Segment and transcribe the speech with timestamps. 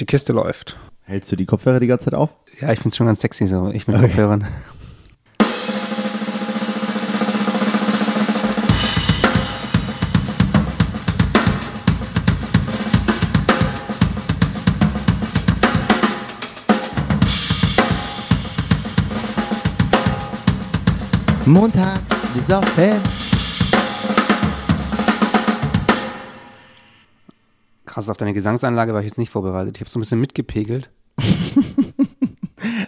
[0.00, 0.78] Die Kiste läuft.
[1.02, 2.30] Hältst du die Kopfhörer die ganze Zeit auf?
[2.58, 3.68] Ja, ich finde es schon ganz sexy so.
[3.68, 4.06] Ich mit okay.
[4.06, 4.46] Kopfhörern.
[21.44, 22.00] Montag,
[22.32, 23.29] besoffen.
[27.90, 29.76] Krass, auf deine Gesangsanlage war ich jetzt nicht vorbereitet.
[29.76, 30.90] Ich habe so ein bisschen mitgepegelt.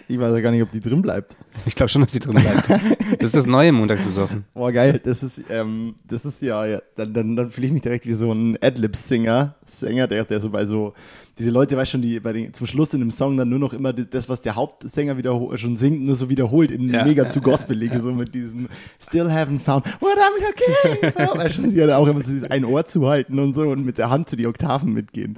[0.07, 1.35] ich weiß ja gar nicht, ob die drin bleibt.
[1.65, 2.67] Ich glaube schon, dass die drin bleibt.
[3.19, 4.43] Das ist das neue Montagsbesoffen.
[4.53, 4.99] Boah, geil.
[5.03, 8.13] Das ist, ähm, das ist ja, ja dann, dann, dann fühle ich mich direkt wie
[8.13, 10.93] so ein Adlib-Singer, Sänger, der, der so bei so,
[11.37, 13.73] diese Leute, weißt schon, die bei den, zum Schluss in dem Song dann nur noch
[13.73, 17.39] immer das, was der Hauptsänger wieder schon singt, nur so wiederholt in ja, mega zu
[17.41, 18.67] Gospel-Lege, so mit diesem
[18.99, 21.37] Still haven't found what I'm looking for.
[21.37, 23.97] weißt schon, sie hat auch immer so dieses ein Ohr zuhalten und so und mit
[23.97, 25.37] der Hand zu die Oktaven mitgehen.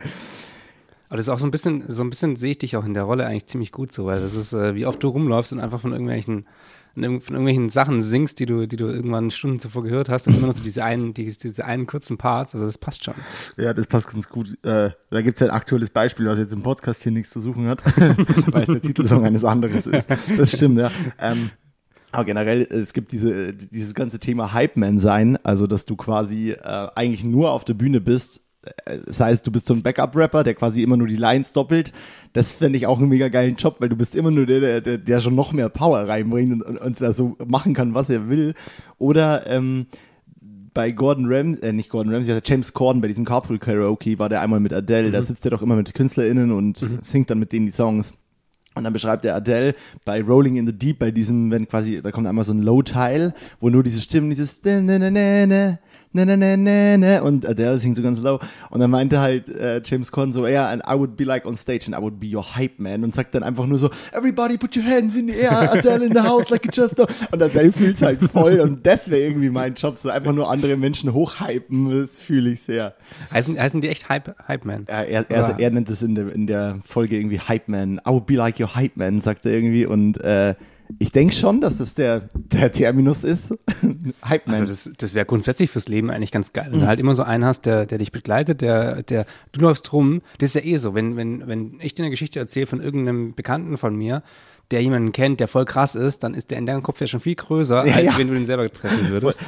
[1.15, 2.93] Aber das ist auch so ein bisschen, so ein bisschen sehe ich dich auch in
[2.93, 5.61] der Rolle eigentlich ziemlich gut so, weil das ist, äh, wie oft du rumläufst und
[5.61, 6.45] einfach von irgendwelchen
[6.93, 10.47] von irgendwelchen Sachen singst, die du, die du irgendwann Stunden zuvor gehört hast und immer
[10.47, 13.13] noch so diese einen, die, diese einen kurzen Parts, also das passt schon.
[13.55, 14.57] Ja, das passt ganz gut.
[14.65, 17.67] Äh, da gibt's ja ein aktuelles Beispiel, was jetzt im Podcast hier nichts zu suchen
[17.67, 17.81] hat,
[18.51, 20.09] weil es der Titelsong eines anderes ist.
[20.37, 20.91] Das stimmt, ja.
[21.17, 21.51] Ähm,
[22.11, 26.87] aber generell, es gibt diese, dieses ganze Thema Hype-Man sein, also dass du quasi äh,
[26.95, 28.44] eigentlich nur auf der Bühne bist,
[29.05, 31.91] das heißt, du bist so ein Backup-Rapper, der quasi immer nur die Lines doppelt.
[32.33, 34.97] Das fände ich auch einen mega geilen Job, weil du bist immer nur der, der,
[34.97, 38.27] der schon noch mehr Power reinbringt und, und, und da so machen kann, was er
[38.27, 38.53] will.
[38.97, 39.87] Oder ähm,
[40.73, 44.41] bei Gordon Ramsay, äh, nicht Gordon Ramsay, James Corden bei diesem Carpool Karaoke war der
[44.41, 45.07] einmal mit Adele.
[45.07, 45.13] Mhm.
[45.13, 46.99] Da sitzt er doch immer mit KünstlerInnen und mhm.
[47.01, 48.13] singt dann mit denen die Songs.
[48.75, 49.73] Und dann beschreibt der Adele
[50.03, 53.33] bei Rolling in the Deep, bei diesem, wenn quasi, da kommt einmal so ein Low-Teil,
[53.59, 54.61] wo nur diese Stimmen, dieses
[56.15, 58.39] ne, ne, ne, ne, ne, und Adele singt so ganz low.
[58.69, 61.55] Und dann meinte halt äh, James Conn so, yeah, and I would be like on
[61.55, 64.57] stage and I would be your hype man und sagt dann einfach nur so, everybody
[64.57, 67.05] put your hands in the air, Adele in the house like you just do.
[67.31, 70.77] Und Adele fühlt's halt voll und das wäre irgendwie mein Job, so einfach nur andere
[70.77, 72.95] Menschen hochhypen, das fühle ich sehr.
[73.33, 74.85] Heißen, heißen die echt Hype, hype Man?
[74.87, 77.99] Ja, er, er, er, nennt es in der, in der Folge irgendwie Hype Man.
[78.07, 80.55] I would be like your Hype Man, sagt er irgendwie und äh,
[80.99, 83.53] ich denke schon, dass das der, der Terminus ist.
[84.23, 84.55] Hype Man.
[84.55, 86.67] Also das, das wäre grundsätzlich fürs Leben eigentlich ganz geil.
[86.69, 86.83] Wenn mhm.
[86.83, 90.21] du halt immer so einen hast, der, der dich begleitet, der, der, du läufst rum.
[90.37, 93.33] Das ist ja eh so, wenn, wenn, wenn ich dir eine Geschichte erzähle von irgendeinem
[93.33, 94.21] Bekannten von mir,
[94.71, 97.19] der jemanden kennt, der voll krass ist, dann ist der in deinem Kopf ja schon
[97.19, 98.17] viel größer, ja, als ja.
[98.17, 99.39] wenn du den selber treffen würdest.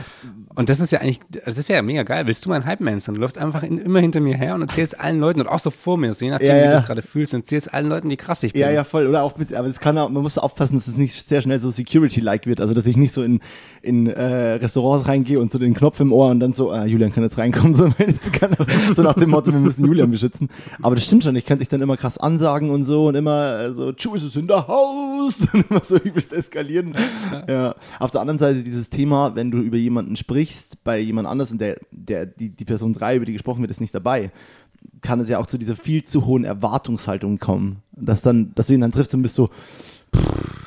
[0.55, 2.27] Und das ist ja eigentlich, also das wäre ja mega geil.
[2.27, 3.15] Willst du mein Hype-Man sein?
[3.15, 5.71] Du läufst einfach in, immer hinter mir her und erzählst allen Leuten und auch so
[5.71, 8.09] vor mir, so je nachdem, ja, wie du das gerade fühlst, und erzählst allen Leuten,
[8.09, 8.61] wie krass ich bin.
[8.61, 9.07] Ja, ja, voll.
[9.07, 11.71] Oder auch, aber es kann auch, man muss aufpassen, dass es nicht sehr schnell so
[11.71, 12.61] Security-like wird.
[12.61, 13.39] Also, dass ich nicht so in,
[13.81, 17.11] in äh, Restaurants reingehe und so den Knopf im Ohr und dann so, äh, Julian
[17.11, 17.91] kann jetzt reinkommen, so,
[18.93, 20.49] so nach dem Motto, wir müssen Julian beschützen.
[20.81, 23.61] Aber das stimmt schon, ich könnte dich dann immer krass ansagen und so und immer
[23.61, 24.53] äh, so, is in the
[25.53, 26.95] und immer so übelst eskalieren.
[27.47, 27.75] Ja.
[27.99, 31.59] Auf der anderen Seite dieses Thema, wenn du über jemanden sprichst, bei jemand anders und
[31.59, 34.31] der, der, die, die Person 3, über die gesprochen wird, ist nicht dabei,
[35.01, 37.83] kann es ja auch zu dieser viel zu hohen Erwartungshaltung kommen.
[37.91, 39.49] Dass dann, dass du ihn dann triffst und bist so,
[40.15, 40.57] pff,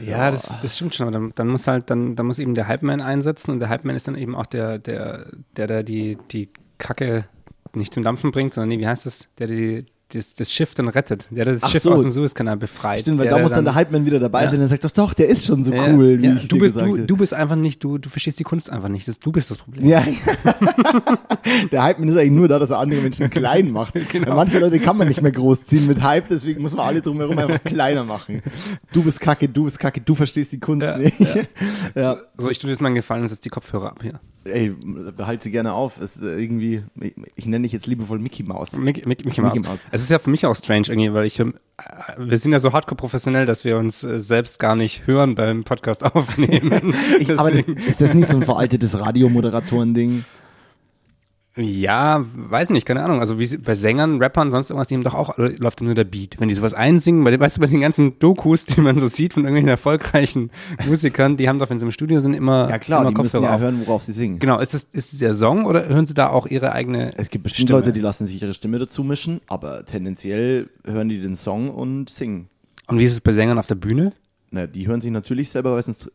[0.00, 2.68] ja, das, das stimmt schon, aber dann, dann muss halt, dann, dann muss eben der
[2.68, 5.26] Hype-Man einsetzen und der Hype-Man ist dann eben auch der, der,
[5.56, 6.48] der da die, die
[6.78, 7.26] Kacke
[7.74, 10.88] nicht zum Dampfen bringt, sondern nee, wie heißt das, der die, das, das Schiff dann
[10.88, 11.92] rettet, der das Ach Schiff so.
[11.92, 13.00] aus dem Suezkanal befreit.
[13.00, 14.50] Stimmt, weil da muss dann der Hype-Man wieder dabei ja.
[14.50, 16.58] sein, der sagt doch, doch, der ist schon so ja, cool, wie ja, ich du
[16.58, 19.32] bist, du, du, bist einfach nicht, du, du verstehst die Kunst einfach nicht, das, du
[19.32, 19.86] bist das Problem.
[19.86, 20.04] Ja,
[21.72, 23.94] der Hype-Man ist eigentlich nur da, dass er andere Menschen klein macht.
[24.10, 24.36] genau.
[24.36, 27.62] Manche Leute kann man nicht mehr großziehen mit Hype, deswegen muss man alle drumherum einfach
[27.64, 28.42] kleiner machen.
[28.92, 31.14] Du bist kacke, du bist kacke, du verstehst die Kunst nicht.
[31.94, 32.18] Ja.
[32.36, 34.20] So, ich tue dir jetzt mal einen Gefallen und setze die Kopfhörer ab hier.
[34.44, 34.74] Ey,
[35.16, 36.00] behalte sie gerne auf.
[36.00, 38.76] Es ist irgendwie, ich, ich nenne dich jetzt liebevoll Mickey Mouse.
[38.76, 39.54] Mickey, Mickey, Mickey, Mouse.
[39.54, 39.84] Mickey Mouse.
[40.00, 41.52] Es ist ja für mich auch strange irgendwie, weil ich, äh,
[42.16, 45.62] wir sind ja so hardcore professionell, dass wir uns äh, selbst gar nicht hören beim
[45.62, 46.94] Podcast aufnehmen.
[47.18, 50.24] ich, aber das, ist das nicht so ein veraltetes Radiomoderatoren-Ding?
[51.60, 53.20] Ja, weiß nicht, keine Ahnung.
[53.20, 56.36] Also wie bei Sängern, Rappern, sonst irgendwas, die haben doch auch, läuft nur der Beat.
[56.38, 59.34] Wenn die sowas einsingen, bei, weißt du, bei den ganzen Dokus, die man so sieht
[59.34, 60.50] von irgendwelchen erfolgreichen
[60.86, 63.42] Musikern, die haben doch, wenn sie im Studio sind, immer Ja klar, immer die müssen
[63.42, 63.60] ja auf.
[63.60, 64.38] hören, worauf sie singen.
[64.38, 67.30] Genau, ist es, ist es der Song oder hören sie da auch ihre eigene Es
[67.30, 67.80] gibt bestimmt Stimme?
[67.80, 72.08] Leute, die lassen sich ihre Stimme dazu mischen, aber tendenziell hören die den Song und
[72.10, 72.48] singen.
[72.86, 74.12] Und wie ist es bei Sängern auf der Bühne?
[74.50, 76.10] Na, die hören sich natürlich selber, weil sonst,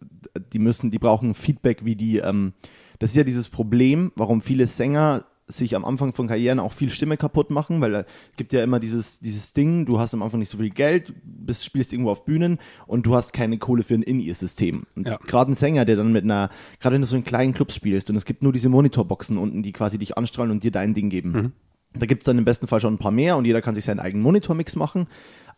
[0.52, 2.52] die müssen, die brauchen Feedback, wie die, ähm,
[3.00, 6.90] das ist ja dieses Problem, warum viele Sänger sich am Anfang von Karrieren auch viel
[6.90, 8.06] Stimme kaputt machen, weil es
[8.38, 11.64] gibt ja immer dieses, dieses Ding, du hast am Anfang nicht so viel Geld, bist,
[11.64, 12.58] spielst irgendwo auf Bühnen
[12.88, 14.84] und du hast keine Kohle für ein In-Ear-System.
[14.96, 15.18] Ja.
[15.18, 16.50] Gerade ein Sänger, der dann mit einer,
[16.80, 19.62] gerade wenn du so in kleinen Clubs spielst und es gibt nur diese Monitorboxen unten,
[19.62, 21.32] die quasi dich anstrahlen und dir dein Ding geben.
[21.32, 21.52] Mhm
[21.98, 23.86] Da gibt es dann im besten Fall schon ein paar mehr und jeder kann sich
[23.86, 25.08] seinen eigenen Monitormix machen.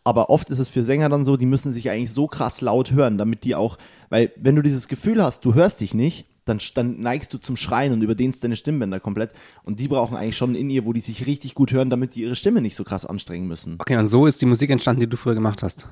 [0.04, 2.92] Aber oft ist es für Sänger dann so, die müssen sich eigentlich so krass laut
[2.92, 6.60] hören, damit die auch, weil wenn du dieses Gefühl hast, du hörst dich nicht, dann,
[6.74, 9.32] dann neigst du zum Schreien und überdehnst deine Stimmbänder komplett.
[9.64, 12.22] Und die brauchen eigentlich schon in ihr, wo die sich richtig gut hören, damit die
[12.22, 13.76] ihre Stimme nicht so krass anstrengen müssen.
[13.78, 15.88] Okay, und so ist die Musik entstanden, die du früher gemacht hast.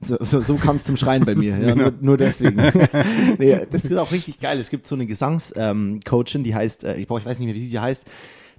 [0.00, 2.56] So, so, so kam es zum Schreien bei mir, ja, nur, nur deswegen.
[3.38, 4.60] nee, das ist auch richtig geil.
[4.60, 7.54] Es gibt so eine Gesangscoachin, ähm, die heißt, äh, ich, brauch, ich weiß nicht mehr,
[7.54, 8.04] wie sie heißt.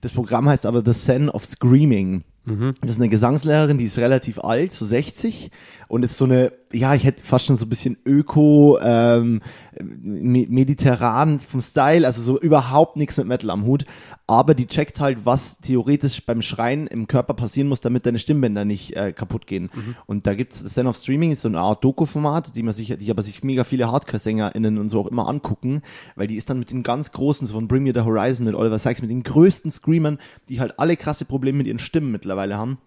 [0.02, 2.24] Das Programm heißt aber The Sen of Screaming.
[2.48, 2.74] Mhm.
[2.80, 5.52] Das ist eine Gesangslehrerin, die ist relativ alt, so 60
[5.90, 9.42] und ist so eine, ja, ich hätte fast schon so ein bisschen öko, ähm,
[9.80, 13.86] mediterran vom Style, also so überhaupt nichts mit Metal am Hut,
[14.28, 18.64] aber die checkt halt, was theoretisch beim Schreien im Körper passieren muss, damit deine Stimmbänder
[18.64, 19.70] nicht äh, kaputt gehen.
[19.74, 19.96] Mhm.
[20.06, 22.96] Und da gibt's das Stand of Streaming ist so eine Art Doku-Format, die man sich,
[22.98, 25.82] die aber sich mega viele Hardcore-SängerInnen und so auch immer angucken,
[26.16, 28.56] weil die ist dann mit den ganz großen, so von Bring Me the Horizon, mit
[28.56, 30.18] Oliver Sykes, mit den größten Screamern,
[30.48, 32.78] die halt alle krasse Probleme mit ihren Stimmen mittlerweile velge han.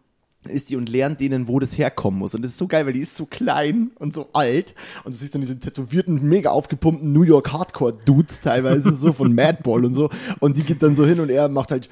[0.49, 2.35] Ist die und lernt denen, wo das herkommen muss.
[2.35, 4.75] Und das ist so geil, weil die ist so klein und so alt.
[5.05, 9.85] Und du siehst dann diese tätowierten, mega aufgepumpten New York Hardcore-Dudes teilweise, so von Madball
[9.85, 10.09] und so.
[10.39, 11.91] Und die geht dann so hin und er macht halt,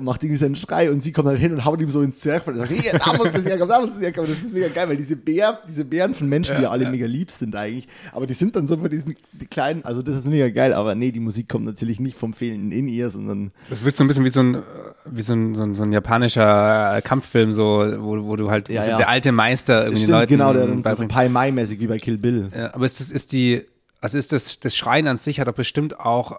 [0.00, 2.54] macht irgendwie seinen Schrei und sie kommt halt hin und haut ihm so ins Zwerchfell
[2.54, 4.30] und sagt, hier, da muss das herkommen, da muss das herkommen.
[4.30, 6.90] Das ist mega geil, weil diese Bär, diese Bären von Menschen, die ja alle ja.
[6.90, 7.86] mega lieb sind eigentlich.
[8.12, 10.72] Aber die sind dann so von diesen die kleinen, also das ist mega geil.
[10.72, 13.52] Aber nee, die Musik kommt natürlich nicht vom fehlenden in ihr, sondern.
[13.68, 14.62] Das wird so ein bisschen wie so ein,
[15.04, 18.86] wie so ein, so ein, so ein japanischer Kampffilm, so, wo, wo du halt, ja,
[18.86, 18.96] ja.
[18.96, 20.32] der alte Meister irgendwie Stimmt, Leuten.
[20.32, 22.50] Genau, der dann so Pai Mai-mäßig wie bei Kill Bill.
[22.54, 23.64] Ja, aber ist, ist die,
[24.00, 26.38] also ist das, das Schreien an sich hat doch bestimmt auch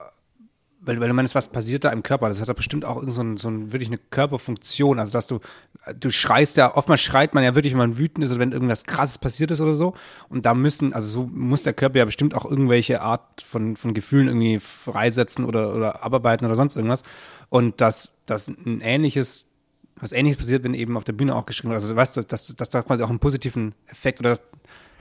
[0.82, 2.30] weil, weil du meinst, was passiert da im Körper?
[2.30, 4.98] Das hat doch bestimmt auch irgend so, ein, so ein, wirklich eine Körperfunktion.
[4.98, 5.40] Also, dass du,
[6.00, 8.86] du schreist ja, oftmals schreit man ja wirklich, wenn man wütend ist oder wenn irgendwas
[8.86, 9.94] krasses passiert ist oder so.
[10.30, 13.94] Und da müssen, also so muss der Körper ja bestimmt auch irgendwelche Art von, von
[13.94, 17.04] Gefühlen irgendwie freisetzen oder, oder abarbeiten oder sonst irgendwas.
[17.50, 19.49] Und dass, dass ein ähnliches,
[20.02, 21.82] was ähnliches passiert, wenn eben auf der Bühne auch geschrieben wird.
[21.82, 24.38] Also, weißt du, dass, dass da quasi auch einen positiven Effekt oder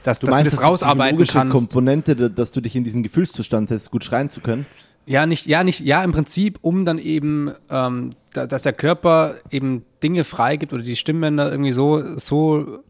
[0.03, 1.53] dass, du dass meinst, du das rausarbeiten kannst.
[1.53, 4.67] Komponente, dass du dich in diesen Gefühlszustand hast, gut schreien zu können?
[5.07, 9.37] Ja, nicht, ja, nicht, ja, im Prinzip, um dann eben, ähm, da, dass der Körper
[9.51, 12.81] eben Dinge freigibt oder die Stimmbänder irgendwie so, so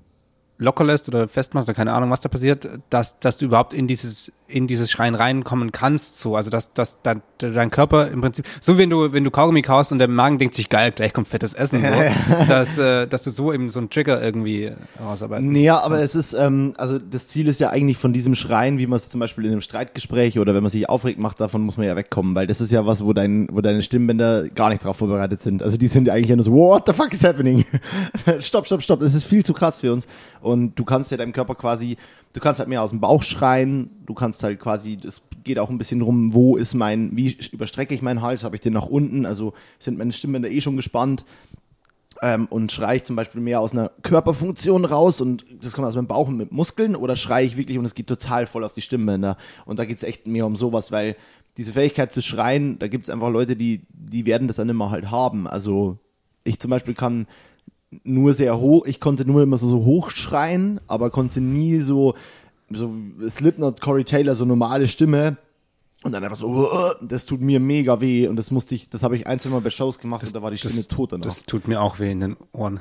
[0.59, 3.87] locker lässt oder festmacht oder keine Ahnung, was da passiert, dass, dass du überhaupt in
[3.87, 6.35] dieses, in dieses Schreien reinkommen kannst, so.
[6.35, 9.93] Also, dass, dass dein, dein Körper im Prinzip, so wenn du, wenn du Kaugummi kaust
[9.93, 11.91] und der Magen denkt sich, geil, gleich kommt fettes Essen, so,
[12.49, 16.33] dass, äh, dass du so eben so einen Trigger irgendwie ausarbeiten Naja, aber es ist,
[16.33, 19.45] ähm, also das Ziel ist ja eigentlich von diesem Schreien, wie man es zum Beispiel
[19.45, 22.49] in einem Streitgespräch oder wenn man sich aufregt macht, davon muss man ja wegkommen, weil
[22.49, 25.63] das ist ja was, wo dein, wo deine Stimmbänder gar nicht drauf vorbereitet sind.
[25.63, 27.65] Also die sind ja eigentlich nur so, what the fuck is happening?
[28.41, 30.07] stopp, stopp, stopp, das ist viel zu krass für uns.
[30.41, 31.97] Und du kannst ja deinem Körper quasi,
[32.33, 35.71] du kannst halt mehr aus dem Bauch schreien, du kannst halt quasi, es geht auch
[35.71, 38.87] ein bisschen drum, wo ist mein, wie überstrecke ich meinen Hals, habe ich den nach
[38.87, 41.25] unten, also sind meine Stimmbänder eh schon gespannt.
[42.21, 45.95] Ähm, und schreie ich zum Beispiel mehr aus einer Körperfunktion raus und das kommt aus
[45.95, 48.81] meinem Bauch mit Muskeln oder schreie ich wirklich und es geht total voll auf die
[48.81, 49.37] Stimmbänder.
[49.67, 51.15] Und da geht es echt mehr um sowas, weil
[51.59, 54.91] diese Fähigkeit zu schreien, da gibt es einfach Leute, die, die werden das dann immer
[54.91, 55.47] halt haben.
[55.47, 55.99] Also
[56.43, 57.27] ich zum Beispiel kann
[58.05, 62.15] nur sehr hoch, ich konnte nur immer so, so hoch schreien, aber konnte nie so,
[62.71, 62.93] so
[63.29, 65.39] Slipknot, Corey Taylor, so normale Stimme.
[66.05, 66.69] Und dann einfach so,
[67.01, 68.29] das tut mir mega weh.
[68.29, 70.35] Und das musste ich, das habe ich ein, zwei Mal bei Shows gemacht das, und
[70.35, 71.25] da war die Stimme das, tot danach.
[71.25, 72.79] Das tut mir auch weh in den Ohren.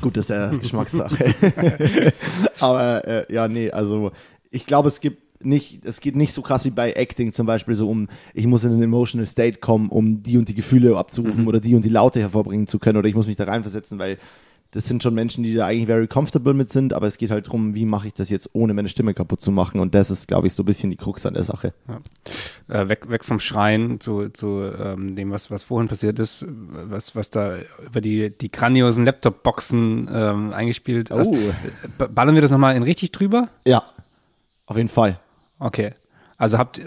[0.00, 1.34] Gut, das ist ja Geschmackssache.
[2.60, 4.12] aber äh, ja, nee, also
[4.50, 7.74] ich glaube, es gibt nicht, es geht nicht so krass wie bei Acting zum Beispiel,
[7.74, 11.42] so um, ich muss in einen emotional state kommen, um die und die Gefühle abzurufen
[11.42, 11.48] mhm.
[11.48, 14.18] oder die und die Laute hervorbringen zu können oder ich muss mich da reinversetzen, weil
[14.72, 17.46] das sind schon Menschen, die da eigentlich very comfortable mit sind, aber es geht halt
[17.46, 20.28] darum, wie mache ich das jetzt, ohne meine Stimme kaputt zu machen und das ist,
[20.28, 21.72] glaube ich, so ein bisschen die Krux an der Sache.
[21.88, 22.82] Ja.
[22.82, 27.16] Äh, weg, weg vom Schreien zu, zu ähm, dem, was, was vorhin passiert ist, was,
[27.16, 31.34] was da über die, die grandiosen Laptop-Boxen ähm, eingespielt oh.
[31.98, 33.48] Ballern wir das nochmal in richtig drüber?
[33.66, 33.82] Ja,
[34.66, 35.18] auf jeden Fall.
[35.60, 35.92] Okay.
[36.36, 36.80] Also habt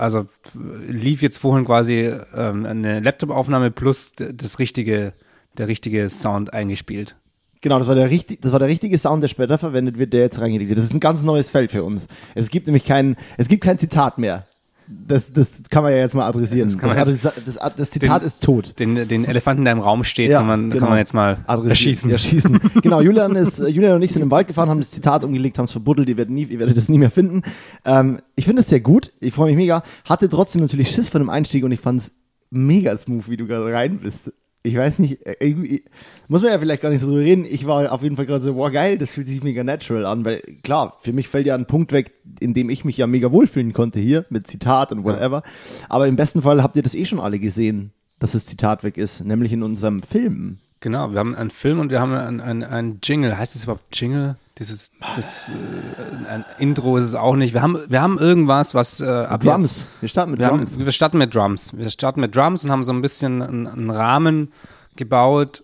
[0.00, 5.12] also lief jetzt vorhin quasi ähm, eine Laptop-Aufnahme plus das richtige,
[5.58, 7.16] der richtige Sound eingespielt.
[7.60, 10.20] Genau, das war der richtig, das war der richtige Sound, der später verwendet wird, der
[10.20, 10.78] jetzt reingelegt wird.
[10.78, 12.06] Das ist ein ganz neues Feld für uns.
[12.34, 14.46] Es gibt nämlich kein, es gibt kein Zitat mehr
[14.90, 16.68] das, das kann man ja jetzt mal adressieren.
[16.68, 18.78] Das, das, jetzt, das, das Zitat den, ist tot.
[18.78, 20.80] Den, den Elefanten, der im Raum steht, ja, kann, man, genau.
[20.80, 22.10] kann man jetzt mal erschießen.
[22.10, 22.60] erschießen.
[22.82, 25.66] genau, Julian, ist, Julian und ich sind im Wald gefahren, haben das Zitat umgelegt, haben
[25.66, 27.42] es verbuddelt, ihr werdet, nie, ihr werdet das nie mehr finden.
[27.84, 29.82] Ähm, ich finde es sehr gut, ich freue mich mega.
[30.04, 32.12] Hatte trotzdem natürlich Schiss von dem Einstieg und ich fand es
[32.50, 35.84] mega smooth, wie du gerade rein bist ich weiß nicht, äh, irgendwie,
[36.28, 37.44] muss man ja vielleicht gar nicht so drüber reden.
[37.44, 40.24] Ich war auf jeden Fall gerade so, boah, geil, das fühlt sich mega natural an,
[40.24, 43.32] weil klar, für mich fällt ja ein Punkt weg, in dem ich mich ja mega
[43.32, 45.42] wohlfühlen konnte hier, mit Zitat und whatever.
[45.88, 47.92] Aber im besten Fall habt ihr das eh schon alle gesehen.
[48.20, 50.58] dass das Zitat weg ist, nämlich in unserem Film.
[50.80, 53.36] Genau, wir haben einen Film und wir haben einen, einen, einen Jingle.
[53.36, 54.36] Heißt es überhaupt Jingle?
[54.58, 57.52] Dieses, das, äh, ein Intro ist es auch nicht.
[57.54, 59.80] Wir haben, wir haben irgendwas, was äh, ab Drums.
[59.80, 60.72] Jetzt, wir starten mit wir Drums.
[60.72, 61.76] Haben, wir starten mit Drums.
[61.76, 64.52] Wir starten mit Drums und haben so ein bisschen einen, einen Rahmen
[64.96, 65.62] gebaut,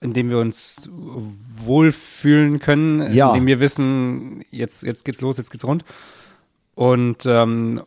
[0.00, 0.88] in dem wir uns
[1.64, 3.28] wohlfühlen können, Ja.
[3.30, 5.84] in dem wir wissen, jetzt, jetzt geht's los, jetzt geht's rund.
[6.74, 7.82] Und ähm,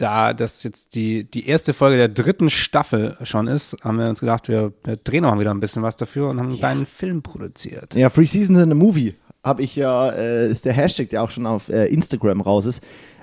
[0.00, 4.20] da das jetzt die, die erste Folge der dritten Staffel schon ist, haben wir uns
[4.20, 4.72] gedacht, wir,
[5.04, 7.94] drehen auch wieder ein bisschen was dafür und haben einen kleinen Film produziert.
[7.94, 11.30] Ja, Free Seasons in a Movie habe ich ja, äh, ist der Hashtag, der auch
[11.30, 12.82] schon auf äh, Instagram raus ist,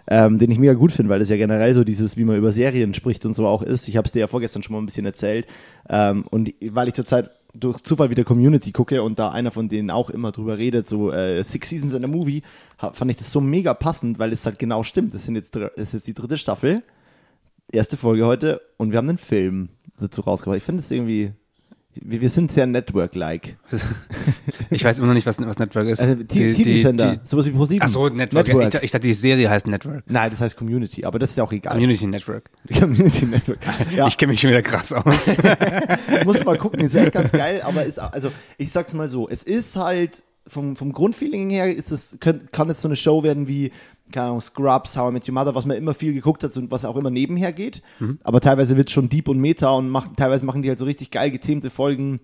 [0.09, 2.51] ähm, den ich mega gut finde, weil das ja generell so dieses, wie man über
[2.51, 3.87] Serien spricht und so auch ist.
[3.87, 5.47] Ich habe es dir ja vorgestern schon mal ein bisschen erzählt.
[5.89, 7.29] Ähm, und weil ich zurzeit
[7.59, 11.11] durch Zufall wieder Community gucke und da einer von denen auch immer drüber redet, so
[11.11, 12.43] äh, Six Seasons in a Movie,
[12.77, 15.13] fand ich das so mega passend, weil es halt genau stimmt.
[15.13, 16.83] Das sind jetzt, das ist die dritte Staffel,
[17.71, 20.57] erste Folge heute und wir haben einen Film dazu rausgebracht.
[20.57, 21.33] Ich finde es irgendwie,
[22.03, 23.57] wir, wir sind sehr Network-like.
[24.69, 26.01] Ich weiß immer noch nicht, was, was Network ist.
[26.01, 27.83] Also, TV-Sender, sowas wie ProSieben.
[27.83, 28.47] Ach so, Network.
[28.47, 30.03] Ja, Ich, ich dachte, die Serie heißt Network.
[30.07, 31.73] Nein, das heißt Community, aber das ist ja auch egal.
[31.73, 32.49] Community Network.
[32.79, 33.59] Community Network.
[33.95, 35.35] Ja, Ich kenne mich schon wieder krass aus.
[36.25, 39.43] muss mal gucken, ist echt ganz geil, aber ist, also ich sag's mal so, es
[39.43, 43.47] ist halt vom, vom Grundfeeling her ist es, kann, kann es so eine Show werden
[43.47, 43.71] wie,
[44.11, 46.71] keine Ahnung, Scrubs, How I Met Your Mother, was man immer viel geguckt hat und
[46.71, 47.81] was auch immer nebenher geht.
[48.23, 51.11] Aber teilweise wird schon deep und meta und macht, teilweise machen die halt so richtig
[51.11, 52.19] geil gethemte Folgen,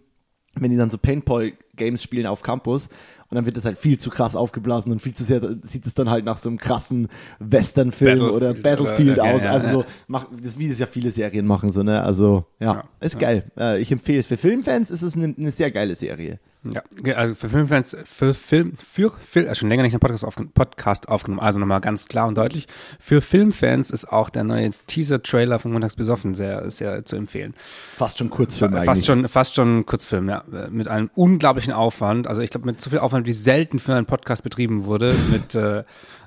[0.56, 2.88] wenn die dann so Paintball-Games spielen auf Campus
[3.30, 5.96] und dann wird das halt viel zu krass aufgeblasen und viel zu sehr, sieht es
[5.96, 7.08] dann halt nach so einem krassen
[7.40, 9.44] Western-Film oder Battlefield Battlefield oder- aus.
[9.44, 9.72] ja, also ja.
[9.74, 12.04] so, mach, das, wie das ja viele Serien machen, so, ne?
[12.04, 13.52] Also, ja, Ja, ist geil.
[13.58, 14.28] Äh, ich empfehle es.
[14.28, 16.40] Für Filmfans ist es eine, eine sehr geile Serie.
[16.66, 16.82] Ja,
[17.16, 21.10] also für Filmfans, für Film, für Film, also schon länger nicht einen Podcast, aufgen Podcast
[21.10, 22.68] aufgenommen, also nochmal ganz klar und deutlich.
[23.02, 27.54] Für Filmfans ist auch der neue Teaser-Trailer von Montags besoffen sehr, sehr zu empfehlen.
[27.98, 28.86] Fast schon Kurzfilm eigentlich.
[28.86, 30.46] Fast schon, fast schon Kurzfilm, ja.
[30.70, 32.28] Mit einem unglaublichen Aufwand.
[32.28, 35.14] Also ich glaube, mit so viel Aufwand, wie selten für einen Podcast betrieben wurde.
[35.32, 35.84] Mit, äh,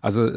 [0.07, 0.31] also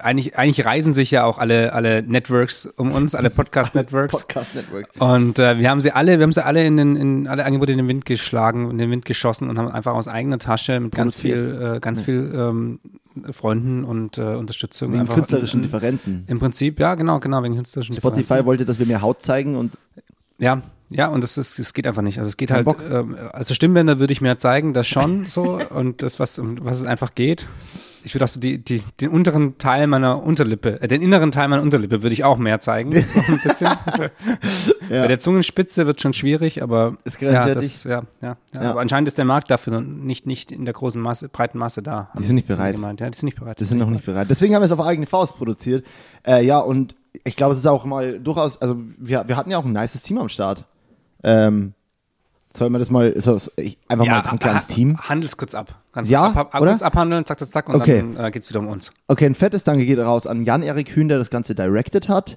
[0.00, 4.12] eigentlich, eigentlich reisen sich ja auch alle, alle Networks um uns, alle Podcast-Networks.
[4.26, 4.86] Podcast Network.
[5.00, 7.72] Und äh, wir haben sie alle, wir haben sie alle in den, in alle Angebote
[7.72, 10.94] in den Wind geschlagen, in den Wind geschossen und haben einfach aus eigener Tasche mit
[10.94, 12.80] ganz viel, äh, ganz viel ähm,
[13.32, 14.94] Freunden und äh, Unterstützung.
[14.94, 16.24] Wegen künstlerischen im, Differenzen.
[16.26, 18.46] Im Prinzip, ja, genau, genau, wegen künstlerischen Spotify Differenzen.
[18.46, 19.76] wollte, dass wir mehr Haut zeigen und
[20.38, 22.18] Ja, ja, und das ist, es geht einfach nicht.
[22.18, 22.82] Also es geht Kein halt, Bock.
[22.90, 26.78] ähm, also Stimmbänder würde ich mir zeigen, das schon so und das, was, um was
[26.78, 27.46] es einfach geht.
[28.04, 31.48] Ich würde auch so die, die, den unteren Teil meiner Unterlippe, äh, den inneren Teil
[31.48, 33.68] meiner Unterlippe würde ich auch mehr zeigen, so ein bisschen.
[34.88, 38.70] Bei der Zungenspitze wird schon schwierig, aber Ist ja, das, ja, ja, ja, Ja.
[38.70, 42.10] Aber anscheinend ist der Markt dafür nicht, nicht in der großen Masse, breiten Masse da.
[42.18, 42.76] Die sind nicht bereit.
[42.76, 43.00] Gemeint.
[43.00, 43.60] Ja, die sind nicht bereit.
[43.60, 44.28] die sind noch nicht bereit.
[44.30, 45.84] Deswegen haben wir es auf eigene Faust produziert.
[46.26, 46.94] Äh, ja, und
[47.24, 50.02] ich glaube, es ist auch mal durchaus, also wir, wir hatten ja auch ein nices
[50.02, 50.64] Team am Start.
[51.22, 51.74] Ähm,
[52.54, 53.32] sollen wir das mal, so,
[53.88, 54.98] einfach mal Danke ans Team.
[54.98, 55.74] Handels kurz ab.
[55.92, 56.70] Ganz Ja, kurz, ab, ab, oder?
[56.70, 57.98] kurz abhandeln, zack, zack, zack, und Okay.
[57.98, 58.92] dann äh, geht's wieder um uns.
[59.08, 62.36] Okay, ein fettes Danke geht raus an Jan-Erik Hühn, der das Ganze directed hat.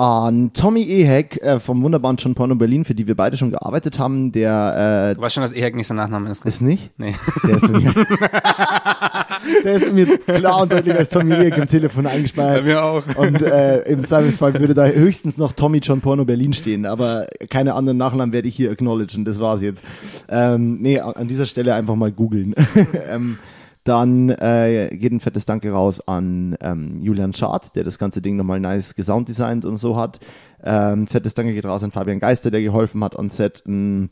[0.00, 3.98] An Tommy Ehek äh, vom wunderbaren John Porno Berlin, für die wir beide schon gearbeitet
[3.98, 4.32] haben.
[4.32, 6.44] Der Du weißt schon, dass Ehek nicht sein Nachname ist.
[6.44, 6.90] äh, ist nicht.
[6.96, 7.14] Nee.
[7.46, 7.92] Der ist bei mir.
[9.64, 12.64] der ist bei mir klar und deutlich als Tommy Ehek im Telefon eingespeichert.
[12.64, 13.02] mir auch.
[13.16, 17.74] Und äh, im Zweifelsfall würde da höchstens noch Tommy John Porno Berlin stehen, aber keine
[17.74, 19.84] anderen Nachnamen werde ich hier acknowledgen, das war's jetzt.
[20.30, 22.54] Ähm, nee, an an dieser Stelle einfach mal googeln.
[23.10, 23.38] ähm,
[23.84, 28.36] dann äh, geht ein fettes Danke raus an ähm, Julian Schad, der das ganze Ding
[28.36, 30.20] nochmal nice gesounddesignt und so hat.
[30.62, 33.62] Ähm, fettes Danke geht raus an Fabian Geister, der geholfen hat on Set.
[33.66, 34.10] Ein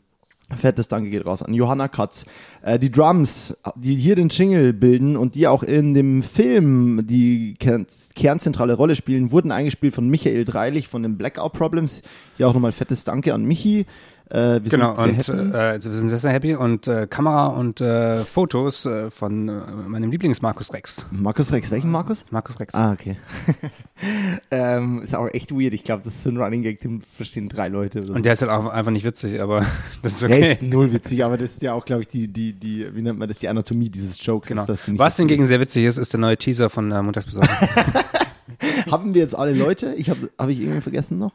[0.55, 2.25] Fettes Danke geht raus an Johanna Katz.
[2.63, 7.53] Äh, die Drums, die hier den Jingle bilden und die auch in dem Film die
[7.59, 7.85] kern
[8.15, 12.01] kernzentrale Rolle spielen, wurden eingespielt von Michael Dreilich von den Blackout Problems.
[12.37, 13.85] Hier auch nochmal fettes Danke an Michi.
[14.31, 15.51] Äh, wir Genau, sind und sehr happy.
[15.51, 19.49] äh, also wir sind sehr, sehr happy und äh, Kamera und äh, Fotos äh, von
[19.49, 19.51] äh,
[19.87, 21.05] meinem Lieblings-Markus Rex.
[21.09, 22.25] Markus Rex, welchen Markus?
[22.29, 22.75] Markus Rex.
[22.75, 23.17] Ah, okay.
[24.51, 25.73] ähm, ist auch echt weird.
[25.73, 28.01] Ich glaube, das ist so ein Running Gag, den verstehen drei Leute.
[28.01, 29.65] Und der ist halt auch einfach nicht witzig, aber
[30.03, 30.51] das ist Der okay.
[30.51, 33.17] ist null witzig, aber das ist ja auch, glaube ich, die, die, die, wie nennt
[33.17, 34.49] man das, die Anatomie dieses Jokes.
[34.49, 34.65] Genau.
[34.65, 37.49] Ist, Was hingegen sehr witzig ist, ist der neue Teaser von äh, Montagsbesorgung.
[38.91, 39.93] Haben wir jetzt alle Leute?
[39.95, 41.31] Ich habe hab ich irgendwie vergessen noch?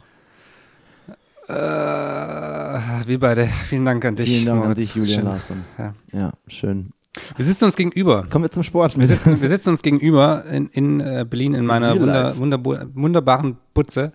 [1.49, 3.47] Äh, wie beide.
[3.47, 4.29] Vielen Dank an dich.
[4.29, 4.79] Vielen Dank an Moritz.
[4.79, 5.25] dich, Julian.
[5.25, 5.65] Larsson.
[5.79, 5.95] Ja.
[6.13, 6.91] Ja, schön.
[7.37, 8.27] Wir sitzen uns gegenüber.
[8.29, 8.99] Kommen wir zum Sport.
[8.99, 13.57] Wir sitzen, wir sitzen uns gegenüber in, in äh, Berlin in meiner wunder, wunder, wunderbaren
[13.73, 14.13] Butze.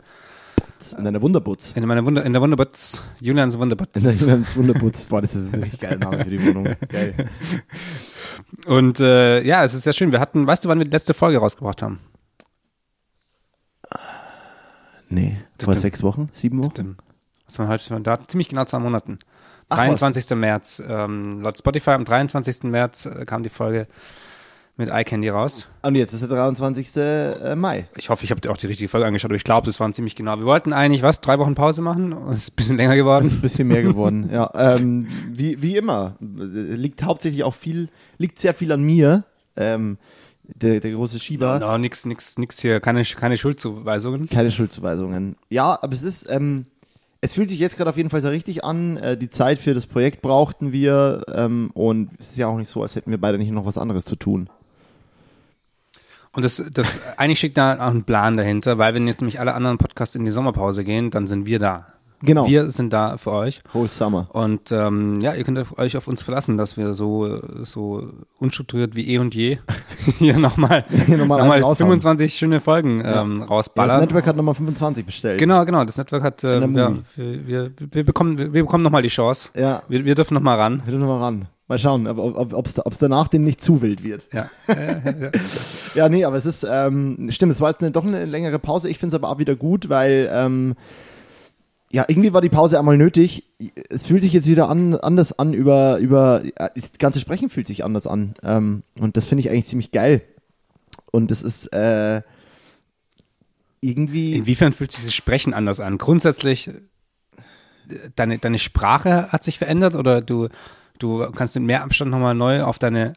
[0.98, 1.72] in deiner Wunderbutz.
[1.78, 3.02] In meiner Wunder, in der Wunderbutz.
[3.22, 4.26] Julians In Wunderbutz.
[4.26, 5.08] deinem Wunderbutz.
[5.08, 6.76] Boah, das ist ein richtig geiler Name für die Wohnung.
[6.90, 7.30] Geil.
[8.66, 10.12] Und äh, ja, es ist sehr schön.
[10.12, 12.00] Wir hatten, weißt du, wann wir die letzte Folge rausgebracht haben?
[15.10, 16.30] Nee, vor sechs Wochen?
[16.34, 16.98] Sieben Wochen?
[17.50, 19.18] Das war heute da ziemlich genau zwei Monaten.
[19.70, 20.38] Ach, 23.
[20.38, 20.84] März.
[20.88, 22.64] Ähm, laut Spotify am 23.
[22.64, 23.88] März äh, kam die Folge
[24.78, 25.68] mit iCandy raus.
[25.82, 26.96] Und jetzt ist der 23.
[26.98, 27.88] äh, Mai.
[27.98, 30.16] Ich hoffe, ich habe auch die richtige Folge angeschaut, aber ich glaube, das waren ziemlich
[30.16, 30.38] genau.
[30.38, 32.16] Wir wollten eigentlich, was, drei Wochen Pause machen?
[32.30, 33.26] Es ist ein bisschen länger geworden.
[33.26, 34.52] ist ein bisschen mehr geworden, ja.
[34.54, 36.18] Ähm, wie, wie immer.
[36.20, 37.90] Liegt hauptsächlich auch viel,
[38.20, 39.24] liegt sehr viel an mir.
[39.56, 39.98] Ähm,
[40.44, 41.58] der, der große Schieber.
[41.58, 44.30] No, nix, nix, nix hier, keine, keine Schuldzuweisungen.
[44.30, 45.36] Keine Schuldzuweisungen.
[45.50, 46.68] Ja, aber es ist, ähm,
[47.22, 48.98] es fühlt sich jetzt gerade auf jeden Fall sehr richtig an.
[48.98, 52.70] Äh, die Zeit für das Projekt brauchten wir ähm, und es ist ja auch nicht
[52.70, 54.50] so, als hätten wir beide nicht noch was anderes zu tun.
[56.32, 59.54] Und das, das eigentlich steckt da auch ein Plan dahinter, weil wenn jetzt nämlich alle
[59.54, 61.88] anderen Podcasts in die Sommerpause gehen, dann sind wir da.
[62.22, 62.48] Genau.
[62.48, 63.62] Wir sind da für euch.
[63.74, 64.28] Whole Summer.
[64.34, 68.10] Und ähm, ja, ihr könnt euch auf uns verlassen, dass wir so, so
[68.40, 69.60] unstrukturiert wie eh und je
[70.20, 71.76] hier nochmal noch mal raushauen.
[71.76, 73.98] 25 schöne Folgen ähm, Ja, rausballern.
[73.98, 75.40] das Network hat Nochmal 25 bestellt.
[75.40, 75.84] Genau, genau.
[75.86, 79.10] Das Network hat, äh, der ja, wir, wir, wir bekommen, wir, wir bekommen nochmal die
[79.10, 79.52] Chance.
[79.56, 80.84] Ja, Wir, wir dürfen nochmal ran.
[80.86, 81.48] wir nochmal ran.
[81.68, 84.28] Mal schauen, ob es ob, danach denen nicht zu wild wird.
[84.34, 84.50] Ja.
[85.94, 88.90] Ja, nee, aber es ist, ähm, stimmt, es war jetzt eine, doch eine längere Pause.
[88.90, 90.76] Ich finde es aber auch wieder gut, weil, ähm,
[91.92, 93.46] ja, irgendwie war die Pause einmal nötig.
[93.90, 96.44] Es fühlt sich jetzt wieder an, anders an über, über,
[96.76, 98.36] das ganze Sprechen fühlt sich anders an.
[98.44, 100.22] Ähm, und das finde ich eigentlich ziemlich geil.
[101.12, 102.22] Und das ist, äh,
[103.82, 105.98] irgendwie, Inwiefern fühlt sich das Sprechen anders an?
[105.98, 106.74] Grundsätzlich, äh,
[108.16, 110.50] deine, deine Sprache hat sich verändert oder du,
[111.00, 113.14] du kannst mit mehr Abstand nochmal neu auf deine,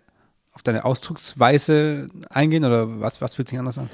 [0.55, 3.91] auf deine Ausdrucksweise eingehen oder was, was fühlt sich anders an?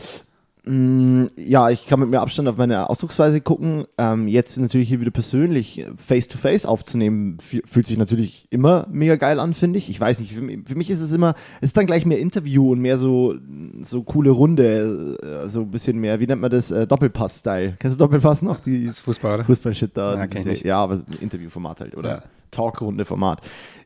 [0.68, 3.84] Mm, Ja, ich kann mit mehr Abstand auf meine Ausdrucksweise gucken.
[3.96, 9.40] Ähm, jetzt natürlich hier wieder persönlich face-to-face aufzunehmen, fü- fühlt sich natürlich immer mega geil
[9.40, 9.88] an, finde ich.
[9.88, 12.18] Ich weiß nicht, für mich, für mich ist es immer, es ist dann gleich mehr
[12.18, 13.34] Interview und mehr so,
[13.82, 17.76] so coole Runde, äh, so ein bisschen mehr, wie nennt man das, äh, Doppelpass-Style.
[17.78, 18.60] Kennst du Doppelpass noch?
[18.60, 19.44] Die Das Fußball, oder?
[19.44, 20.14] Fußball-Shit da.
[20.16, 20.64] Ja, diese- kenn ich nicht.
[20.64, 22.22] ja, aber Interviewformat halt, oder Ja.
[22.50, 23.40] Talkrunde-Format.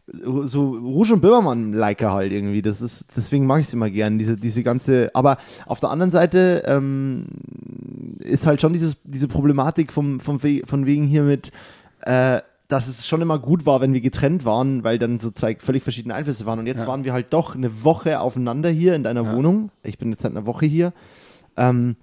[0.06, 2.61] So Rouge und Böhmermann-Liker halt irgendwie.
[2.61, 6.10] Das ist, deswegen mag ich es immer gern, diese, diese ganze, aber auf der anderen
[6.10, 7.26] Seite ähm,
[8.19, 11.52] ist halt schon dieses, diese Problematik vom, vom, von wegen hier mit,
[12.00, 15.56] äh, dass es schon immer gut war, wenn wir getrennt waren, weil dann so zwei
[15.56, 16.58] völlig verschiedene Einflüsse waren.
[16.58, 16.86] Und jetzt Ja.
[16.88, 19.36] waren wir halt doch eine Woche aufeinander hier in deiner Ja.
[19.36, 19.71] Wohnung.
[19.84, 20.93] Ich bin jetzt seit einer Woche hier.
[21.56, 21.97] Ähm,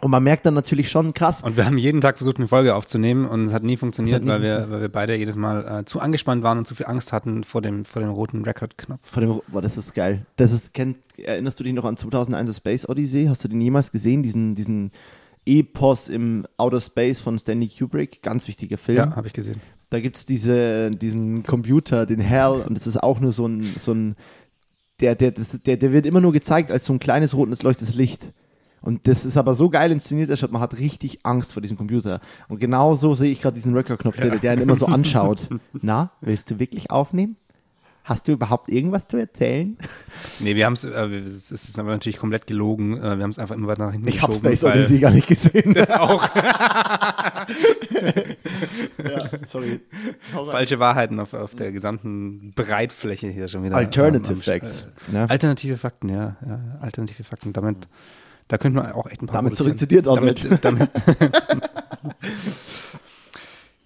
[0.00, 2.74] und man merkt dann natürlich schon krass, Und wir haben jeden Tag versucht, eine Folge
[2.74, 4.72] aufzunehmen und es hat nie funktioniert, hat nie weil, wir, funktioniert.
[4.72, 7.62] weil wir beide jedes Mal äh, zu angespannt waren und zu viel Angst hatten vor
[7.62, 9.08] dem, vor dem roten Record-Knopf.
[9.08, 10.26] Von dem, boah, das ist geil.
[10.36, 13.26] Das ist, kennt, erinnerst du dich noch an 2001 Space Odyssey?
[13.26, 14.22] Hast du den jemals gesehen?
[14.22, 14.90] Diesen, diesen
[15.46, 18.20] Epos im Outer Space von Stanley Kubrick?
[18.22, 18.98] Ganz wichtiger Film.
[18.98, 19.60] Ja, habe ich gesehen.
[19.90, 23.74] Da gibt es diese, diesen Computer, den Hell, und das ist auch nur so ein,
[23.78, 24.16] so ein
[25.00, 27.94] der, der, das, der, der wird immer nur gezeigt als so ein kleines rotes leuchtendes
[27.94, 28.28] Licht.
[28.84, 32.20] Und das ist aber so geil inszeniert, dass man hat richtig Angst vor diesem Computer.
[32.48, 35.48] Und genau so sehe ich gerade diesen Record-Knopf, der, der ihn immer so anschaut.
[35.72, 37.36] Na, willst du wirklich aufnehmen?
[38.04, 39.78] Hast du überhaupt irgendwas zu erzählen?
[40.40, 42.98] Nee, wir haben es, äh, wir- es ist aber natürlich komplett gelogen.
[42.98, 44.98] Äh, wir haben es einfach immer weiter nach hinten Ich habe geschoben, Space weil- Odyssey
[44.98, 45.72] gar nicht gesehen.
[45.74, 46.22] Das auch.
[49.02, 49.80] ja, sorry.
[50.50, 53.76] Falsche Wahrheiten auf, auf der gesamten Breitfläche hier schon wieder.
[53.76, 54.86] Alternative Ähm, Facts.
[55.08, 55.30] Äh, ne?
[55.30, 56.60] alternative Fakten, ja, ja.
[56.80, 57.52] Alternative Fakten.
[57.52, 57.88] Damit,
[58.48, 60.44] da könnte man auch echt ein paar Damit zurück zu dir, Donald.
[60.62, 60.90] Damit, damit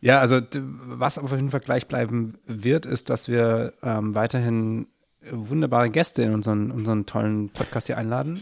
[0.01, 4.89] ja, also was auf jeden Fall gleich bleiben wird, ist, dass wir ähm, weiterhin
[5.31, 8.41] wunderbare Gäste in unseren, unseren tollen Podcast hier einladen.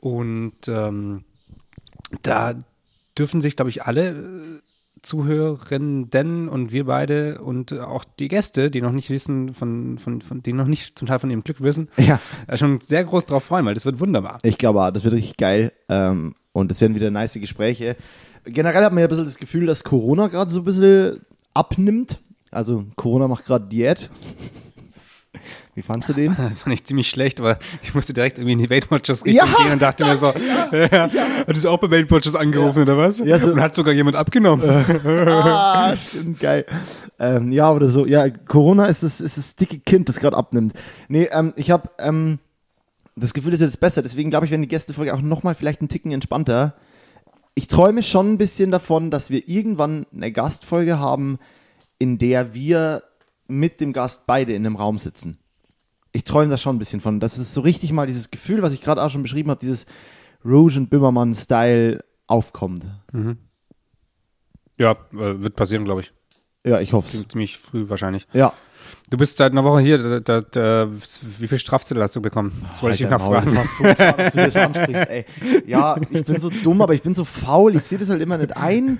[0.00, 1.24] Und ähm,
[2.22, 2.54] da
[3.16, 4.62] dürfen sich, glaube ich, alle
[5.02, 10.42] Zuhörerinnen und wir beide und auch die Gäste, die noch nicht wissen, von, von, von
[10.42, 13.44] die noch nicht zum Teil von ihrem Glück wissen, Ja, äh, schon sehr groß drauf
[13.44, 14.38] freuen, weil das wird wunderbar.
[14.42, 15.72] ich glaube, auch, das wird richtig geil.
[15.88, 17.96] Ähm, und es werden wieder nice Gespräche.
[18.44, 21.20] Generell hat man ja ein bisschen das Gefühl, dass Corona gerade so ein bisschen
[21.54, 22.20] abnimmt.
[22.50, 24.10] Also Corona macht gerade Diät.
[25.74, 26.34] Wie fandst du den?
[26.34, 29.56] Fand ich ziemlich schlecht, aber ich musste direkt irgendwie in die Weight Watchers Richtung Ja,
[29.62, 30.32] gehen und dachte mir so,
[30.72, 31.08] ja,
[31.46, 33.20] hat es auch bei Weight Watchers angerufen oder was?
[33.20, 34.68] Ja, so- und hat sogar jemand abgenommen.
[34.68, 36.66] ah, stimmt, geil.
[37.18, 38.06] Ähm, ja, oder so.
[38.06, 40.72] Ja, Corona ist das, ist das dicke Kind, das gerade abnimmt.
[41.08, 42.38] Nee, ähm, ich habe ähm,
[43.14, 44.02] das Gefühl, das ist jetzt besser.
[44.02, 46.74] Deswegen glaube ich, werden die Gästefolge auch nochmal vielleicht einen Ticken entspannter.
[47.54, 51.38] Ich träume schon ein bisschen davon, dass wir irgendwann eine Gastfolge haben,
[51.98, 53.02] in der wir
[53.50, 55.38] mit dem Gast beide in einem Raum sitzen.
[56.12, 57.20] Ich träume da schon ein bisschen von.
[57.20, 59.86] Das ist so richtig mal dieses Gefühl, was ich gerade auch schon beschrieben habe, dieses
[60.44, 62.86] Rouge und Bimmermann-Style aufkommt.
[64.78, 66.12] Ja, äh, wird passieren, glaube ich.
[66.64, 67.28] Ja, ich hoffe es.
[67.28, 68.26] Ziemlich früh wahrscheinlich.
[68.32, 68.52] Ja.
[69.08, 70.20] Du bist seit einer Woche hier.
[70.20, 70.88] Da, da,
[71.38, 72.66] wie viel Strafzettel hast du bekommen?
[72.68, 73.54] Das wollte ich dich Alter, noch Maul, fragen.
[73.54, 75.24] Das so klar, dass du das ansprichst, ey.
[75.66, 77.76] Ja, ich bin so dumm, aber ich bin so faul.
[77.76, 78.98] Ich sehe das halt immer nicht ein.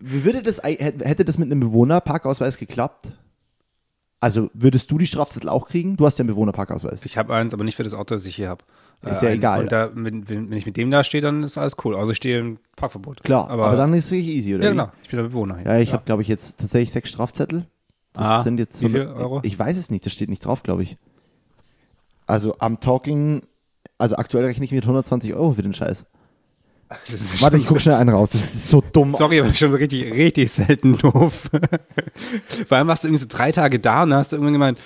[0.00, 3.12] Wie würde das, hätte das mit einem Bewohnerparkausweis geklappt?
[4.22, 5.96] Also würdest du die Strafzettel auch kriegen?
[5.96, 7.04] Du hast ja einen Bewohnerparkausweis.
[7.04, 8.64] Ich habe eins, aber nicht für das Auto, das ich hier habe.
[9.02, 9.62] Ist ja Äh, egal.
[9.64, 11.96] Und da, wenn, wenn ich mit dem da stehe, dann ist alles cool.
[11.96, 13.24] Also ich stehe im Parkverbot.
[13.24, 14.62] Klar, aber, aber, dann ist es wirklich easy, oder?
[14.62, 14.92] Ja, genau.
[15.02, 15.66] Ich bin der Bewohner hier.
[15.66, 17.66] Ja, ich habe, glaube ich, jetzt tatsächlich sechs Strafzettel.
[18.12, 19.40] Das Ah, sind jetzt wie viel Euro?
[19.42, 20.98] Ich weiß es nicht, das steht nicht drauf, glaube ich.
[22.26, 23.42] Also am Talking,
[23.98, 26.06] also aktuell rechne ich mit 120 Euro für den Scheiß.
[27.40, 28.30] Warte, ich gucke schnell einen raus.
[28.30, 29.10] Das ist so dumm.
[29.10, 31.50] Sorry, aber schon so richtig, richtig selten doof.
[32.68, 34.78] Vor allem warst du irgendwie so drei Tage da und dann hast du irgendwann gemeint,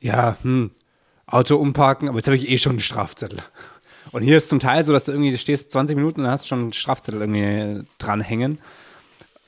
[0.00, 0.70] ja, hm,
[1.26, 3.38] Auto umparken, aber jetzt habe ich eh schon einen Strafzettel.
[4.12, 6.60] Und hier ist zum Teil so, dass du irgendwie stehst 20 Minuten und hast schon
[6.60, 8.58] einen Strafzettel irgendwie dranhängen.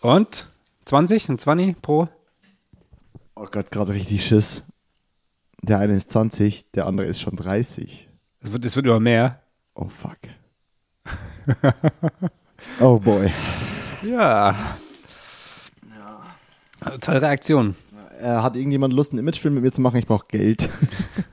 [0.01, 0.47] Und
[0.85, 2.09] 20, ein 20 pro.
[3.35, 4.63] Oh Gott, gerade richtig Schiss.
[5.63, 8.09] Der eine ist 20, der andere ist schon 30.
[8.41, 9.43] Es wird, es wird immer mehr.
[9.75, 10.19] Oh fuck.
[12.81, 13.31] oh boy.
[14.03, 14.77] Ja.
[17.01, 17.75] Tolle Reaktion.
[18.21, 19.97] Äh, hat irgendjemand Lust, einen Imagefilm mit mir zu machen?
[19.97, 20.69] Ich brauche Geld.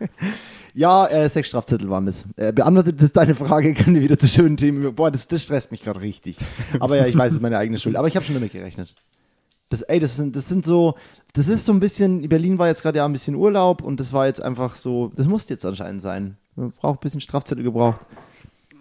[0.73, 2.25] ja, äh, sechs Strafzettel waren das.
[2.36, 4.95] Äh, beantwortet das deine Frage, können wir wieder zu schönen Themen.
[4.95, 6.38] Boah, das, das stresst mich gerade richtig.
[6.79, 7.95] Aber ja, ich weiß, es ist meine eigene Schuld.
[7.95, 8.95] Aber ich habe schon damit gerechnet.
[9.69, 10.95] Das, ey, das sind, das sind so,
[11.34, 14.13] das ist so ein bisschen, Berlin war jetzt gerade ja ein bisschen Urlaub und das
[14.13, 16.38] war jetzt einfach so, das musste jetzt anscheinend sein.
[16.55, 18.01] Man braucht ein bisschen Strafzettel gebraucht.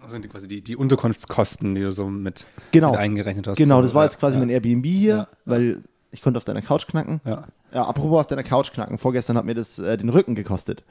[0.09, 2.93] Das sind die quasi die, die Unterkunftskosten, die du so mit, Genau.
[2.93, 3.59] mit eingerechnet hast.
[3.59, 5.29] Genau, das war jetzt quasi ja, mein Airbnb hier, Ja.
[5.45, 7.21] weil ich konnte auf deiner Couch knacken.
[7.27, 7.45] Ja.
[7.75, 8.97] Ja, apropos auf deiner Couch knacken.
[8.97, 10.83] Vorgestern hat mir das äh, den Rücken gekostet.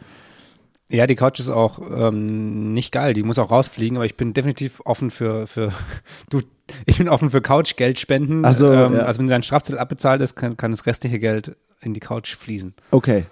[0.88, 3.15] Ja, die Couch ist auch ähm, nicht geil.
[3.15, 5.71] Die muss auch rausfliegen, aber ich bin definitiv offen für, für
[6.30, 6.41] du,
[6.86, 8.45] ich bin offen für Couchgeldspenden.
[8.45, 8.99] Also, ähm, ja.
[8.99, 12.75] also wenn dein Strafzettel abbezahlt ist, kann, kann das restliche Geld in die Couch fließen.
[12.91, 13.25] Okay.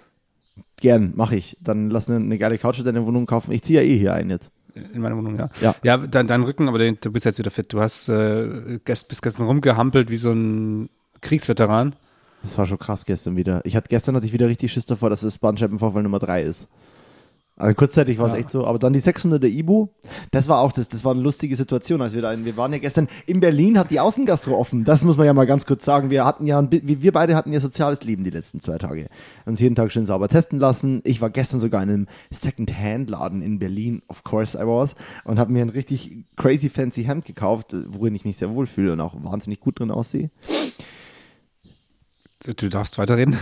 [0.80, 1.56] Gern, mache ich.
[1.60, 3.52] Dann lass eine, eine geile Couch in deine Wohnung kaufen.
[3.52, 4.50] Ich ziehe ja eh hier ein jetzt.
[4.76, 5.48] In meiner Wohnung, ja.
[5.60, 5.74] Ja.
[5.82, 7.72] Ja, dein, dein Rücken, aber den, du bist jetzt wieder fit.
[7.72, 10.90] Du hast äh, gest, bis gestern rumgehampelt wie so ein
[11.22, 11.94] Kriegsveteran.
[12.42, 13.60] Das war schon krass gestern wieder.
[13.64, 16.68] Ich hatte gestern hatte ich wieder richtig Schiss davor, dass es Bandscheibenvorfall Nummer 3 ist.
[17.58, 18.38] Also kurzzeitig war es Ja.
[18.40, 19.88] echt so, aber dann die 600 der Ibu,
[20.30, 22.70] das war auch das, das war eine lustige Situation, als wir da, in- wir waren
[22.70, 25.82] ja gestern, in Berlin hat die Außengastro offen, das muss man ja mal ganz kurz
[25.82, 29.06] sagen, wir hatten ja, ein, wir beide hatten ja soziales Leben die letzten zwei Tage,
[29.46, 33.58] uns jeden Tag schön sauber testen lassen, ich war gestern sogar in einem Second-Hand-Laden in
[33.58, 38.14] Berlin, of course I was, und habe mir ein richtig crazy fancy Hemd gekauft, worin
[38.14, 40.30] ich mich sehr wohl fühle und auch wahnsinnig gut drin aussehe.
[42.44, 43.34] Du darfst weiterreden.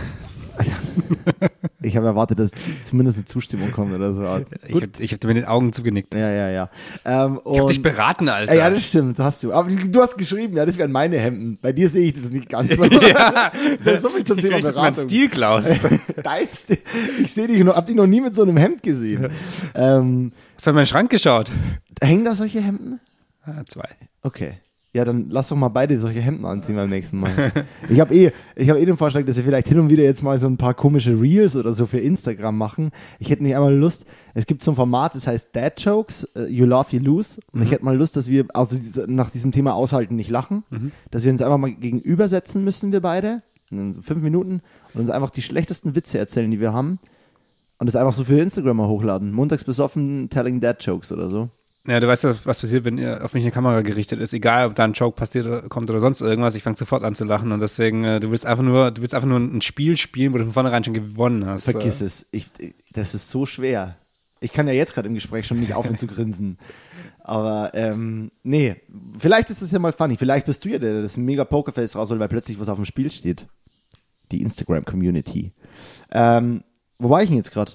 [1.85, 2.51] Ich habe erwartet, dass
[2.83, 4.23] zumindest eine Zustimmung kommt oder so.
[4.23, 4.27] Ich
[4.75, 6.13] habe ich hab dir mit den Augen zugenickt.
[6.13, 6.69] Ja, ja, ja.
[7.05, 8.55] Ähm, Ich habe dich beraten, Alter.
[8.55, 9.53] Ja, das stimmt, hast du.
[9.53, 11.57] Aber du hast geschrieben, ja, das wären meine Hemden.
[11.61, 12.83] Bei dir sehe ich das nicht ganz so.
[12.85, 13.51] ja.
[13.83, 15.03] Das ist so viel zum ich Thema Beratung.
[15.03, 15.77] Stil klaust.
[16.23, 16.65] Deins,
[17.19, 19.29] ich sehe dich noch, hab dich noch nie mit so einem Hemd gesehen.
[19.73, 21.51] Ähm, Hast du in meinen Schrank geschaut?
[22.01, 22.99] hängen da solche Hemden?
[23.43, 23.87] Ah, zwei.
[24.21, 24.57] Okay.
[24.95, 27.51] Ja, dann lass doch mal beide solche Hemden anziehen beim nächsten Mal.
[27.89, 30.23] Ich habe eh, ich habe eh den Vorschlag, dass wir vielleicht hin und wieder jetzt
[30.23, 32.91] mal so ein paar komische Reels oder so für Instagram machen.
[33.19, 36.45] Ich hätte nämlich einmal Lust, es gibt so ein Format, das heißt Dad Jokes, äh,
[36.45, 37.41] You Laugh, You Lose.
[37.51, 38.77] Und ich hätte mal Lust, dass wir, also
[39.07, 40.63] nach diesem Thema aushalten, nicht lachen,
[41.11, 44.61] dass wir uns einfach mal gegenübersetzen müssen, wir beide, in fünf Minuten,
[44.93, 46.99] und uns einfach die schlechtesten Witze erzählen, die wir haben.
[47.79, 49.33] Und das einfach so für Instagram mal hochladen.
[49.33, 51.49] Montags besoffen, telling Dad Jokes oder so.
[51.87, 54.33] Ja, du weißt ja, was passiert, wenn auf mich eine Kamera gerichtet ist.
[54.33, 57.25] Egal, ob da ein Joke passiert kommt oder sonst irgendwas, ich fange sofort an zu
[57.25, 60.33] lachen und deswegen, äh, du willst einfach nur, du willst einfach nur ein Spiel spielen,
[60.33, 61.65] wo du von vornherein schon gewonnen hast.
[61.65, 62.25] Vergiss Äh, es.
[62.31, 63.97] Ich, ich- das ist so schwer.
[64.39, 66.57] Ich kann ja jetzt gerade im Gespräch schon nicht aufhören zu grinsen.
[67.19, 68.75] Aber ähm, nee,
[69.17, 70.17] vielleicht ist es ja mal funny.
[70.17, 72.85] Vielleicht bist du ja der, der das mega Pokerface rausholt, weil plötzlich was auf dem
[72.85, 73.47] Spiel steht.
[74.31, 75.51] Die Instagram-Community.
[76.11, 76.63] Ähm,
[76.97, 77.73] wo war ich denn jetzt gerade?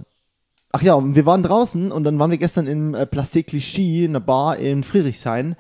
[0.73, 4.13] Ach ja, wir waren draußen und dann waren wir gestern im äh, Placé Clichy, in
[4.13, 5.57] einer Bar in Friedrichshain.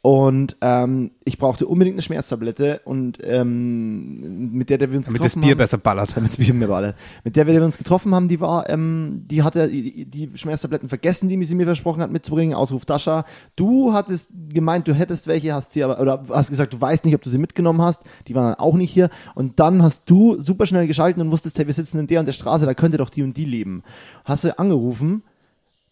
[0.00, 5.20] Und ähm, ich brauchte unbedingt eine Schmerztablette und ähm, mit der, der wir uns Damit
[5.20, 6.16] das getroffen Bier haben, besser ballert.
[6.16, 6.94] damit es mir alle.
[7.24, 11.28] Mit der wir uns getroffen haben, die war, ähm, die hatte die, die Schmerztabletten vergessen,
[11.28, 12.54] die sie mir versprochen hat mitzubringen.
[12.54, 13.24] Ausruf Dasha.
[13.56, 17.16] Du hattest gemeint, du hättest welche, hast sie aber, oder hast gesagt, du weißt nicht,
[17.16, 18.02] ob du sie mitgenommen hast.
[18.28, 19.10] Die waren dann auch nicht hier.
[19.34, 22.26] Und dann hast du super schnell geschalten und wusstest, hey, wir sitzen in der und
[22.26, 23.82] der Straße, da könnte doch die und die leben.
[24.24, 25.24] Hast du angerufen,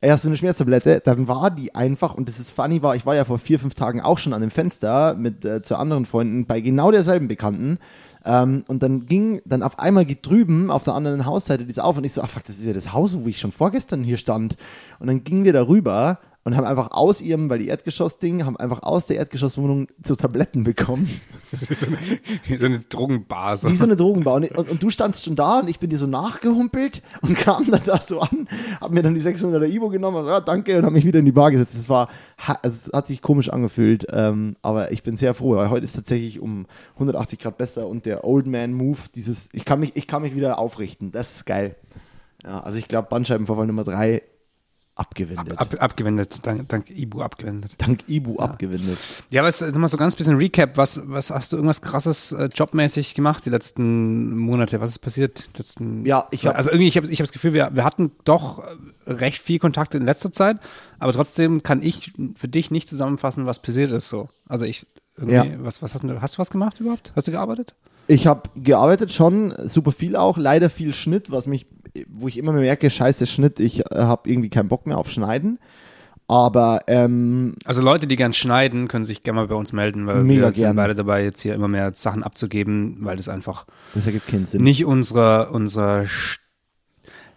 [0.06, 3.16] erst so eine Schmerztablette, dann war die einfach, und das ist funny, war, ich war
[3.16, 6.46] ja vor vier, fünf Tagen auch schon an dem Fenster mit äh, zu anderen Freunden
[6.46, 7.78] bei genau derselben Bekannten.
[8.24, 11.98] Ähm, und dann ging dann auf einmal geht drüben auf der anderen Hausseite diese auf
[11.98, 14.16] und ich so, ach fuck, das ist ja das Haus, wo ich schon vorgestern hier
[14.16, 14.56] stand.
[15.00, 18.84] Und dann gingen wir darüber und haben einfach aus ihrem, weil die Erdgeschossding, haben einfach
[18.84, 21.10] aus der Erdgeschosswohnung so Tabletten bekommen.
[21.52, 23.56] so, eine, so eine Drogenbar.
[23.56, 23.68] So.
[23.68, 24.36] Wie so eine Drogenbar.
[24.36, 27.68] Und, und, und, du standst schon da und ich bin dir so nachgehumpelt und kam
[27.68, 28.46] dann da so an,
[28.80, 31.24] hab mir dann die 600er Ibo genommen, also, ja, danke, und habe mich wieder in
[31.24, 31.74] die Bar gesetzt.
[31.74, 32.08] Es war,
[32.62, 35.94] also es hat sich komisch angefühlt, ähm, aber ich bin sehr froh, weil heute ist
[35.94, 40.06] tatsächlich um 180 Grad besser und der Old Man Move, dieses, ich kann mich, ich
[40.06, 41.74] kann mich wieder aufrichten, das ist geil.
[42.44, 44.22] Ja, also ich glaube, Bandscheibenvorfall Nummer 3
[44.96, 45.58] abgewendet.
[45.58, 47.74] Ab, ab, abgewendet, dank, dank Ibu abgewendet.
[47.78, 48.44] Dank Ibu ja.
[48.44, 48.98] abgewendet.
[49.30, 50.76] Ja, aber nochmal so ganz bisschen Recap.
[50.76, 54.80] Was, was hast du irgendwas krasses äh, jobmäßig gemacht die letzten Monate?
[54.80, 55.48] Was ist passiert?
[55.56, 58.10] Letzten ja, ich habe also irgendwie ich habe ich hab das Gefühl, wir, wir hatten
[58.24, 58.64] doch
[59.06, 60.58] recht viel Kontakt in letzter Zeit,
[60.98, 64.30] aber trotzdem kann ich für dich nicht zusammenfassen, was passiert ist so.
[64.48, 65.64] Also ich irgendwie, ja.
[65.64, 67.12] was, was hast du hast du was gemacht überhaupt?
[67.14, 67.74] Hast du gearbeitet?
[68.08, 71.66] Ich habe gearbeitet schon, super viel auch, leider viel Schnitt, was mich
[72.08, 75.10] wo ich immer mehr merke, scheiße Schnitt, ich äh, habe irgendwie keinen Bock mehr auf
[75.10, 75.58] Schneiden.
[76.28, 80.26] Aber ähm, also Leute, die gern schneiden, können sich gerne mal bei uns melden, weil
[80.26, 84.26] wir sind beide dabei, jetzt hier immer mehr Sachen abzugeben, weil das einfach das ergibt
[84.26, 84.62] keinen Sinn.
[84.62, 86.06] nicht unser unser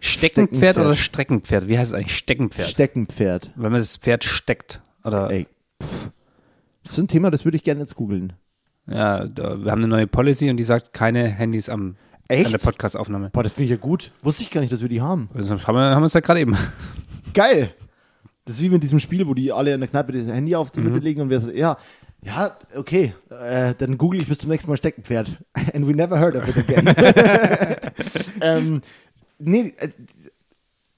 [0.00, 1.68] Steckenpferd, oder Streckenpferd.
[1.68, 2.68] Wie heißt es eigentlich Steckenpferd?
[2.68, 3.50] Steckenpferd.
[3.54, 5.30] Wenn man das Pferd steckt oder.
[5.30, 5.46] Ey,
[5.80, 6.10] pff.
[6.82, 8.32] das ist ein Thema, das würde ich gerne jetzt googeln.
[8.86, 11.96] Ja, da, wir haben eine neue Policy und die sagt keine Handys am
[12.30, 12.46] Echt?
[12.46, 13.30] An der Podcastaufnahme.
[13.30, 14.12] Boah, das finde ich ja gut.
[14.22, 15.28] Wusste ich gar nicht, dass wir die haben.
[15.34, 16.56] Das haben wir, haben wir es ja gerade eben.
[17.34, 17.74] Geil.
[18.44, 20.70] Das ist wie mit diesem Spiel, wo die alle in der Kneipe das Handy auf
[20.70, 20.86] die mhm.
[20.86, 21.76] Mitte legen und wir so, ja,
[22.22, 25.38] ja, okay, äh, dann google ich bis zum nächsten Mal Steckenpferd.
[25.74, 26.94] And we never heard of it again.
[28.40, 28.82] ähm,
[29.40, 29.88] nee, äh,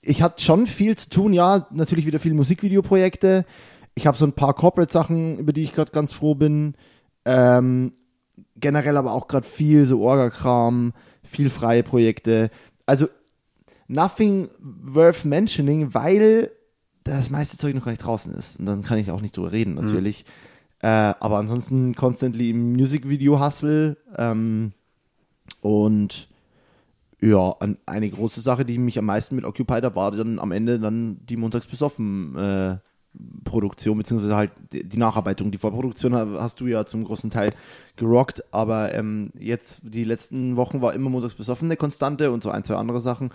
[0.02, 3.46] ich hatte schon viel zu tun, ja, natürlich wieder viele Musikvideoprojekte.
[3.94, 6.74] Ich habe so ein paar Corporate-Sachen, über die ich gerade ganz froh bin.
[7.24, 7.92] Ähm,
[8.56, 10.92] generell aber auch gerade viel so Orga-Kram
[11.32, 12.50] viel freie Projekte.
[12.86, 13.08] Also
[13.88, 16.50] nothing worth mentioning, weil
[17.04, 18.60] das meiste Zeug noch gar nicht draußen ist.
[18.60, 19.80] Und dann kann ich auch nicht drüber reden, mhm.
[19.80, 20.24] natürlich.
[20.24, 20.88] Mhm.
[20.88, 23.96] Äh, aber ansonsten constantly im Musikvideo-Hustle.
[24.16, 24.72] Ähm,
[25.60, 26.28] und
[27.20, 27.54] ja,
[27.86, 31.18] eine große Sache, die mich am meisten mit occupied hat, war dann am Ende dann
[31.24, 32.78] die Montags besoffen äh,
[33.44, 35.50] Produktion, beziehungsweise halt die Nacharbeitung.
[35.50, 37.50] Die Vorproduktion hast du ja zum großen Teil
[37.96, 42.50] gerockt, aber ähm, jetzt die letzten Wochen war immer montags besoffen eine Konstante und so
[42.50, 43.30] ein, zwei andere Sachen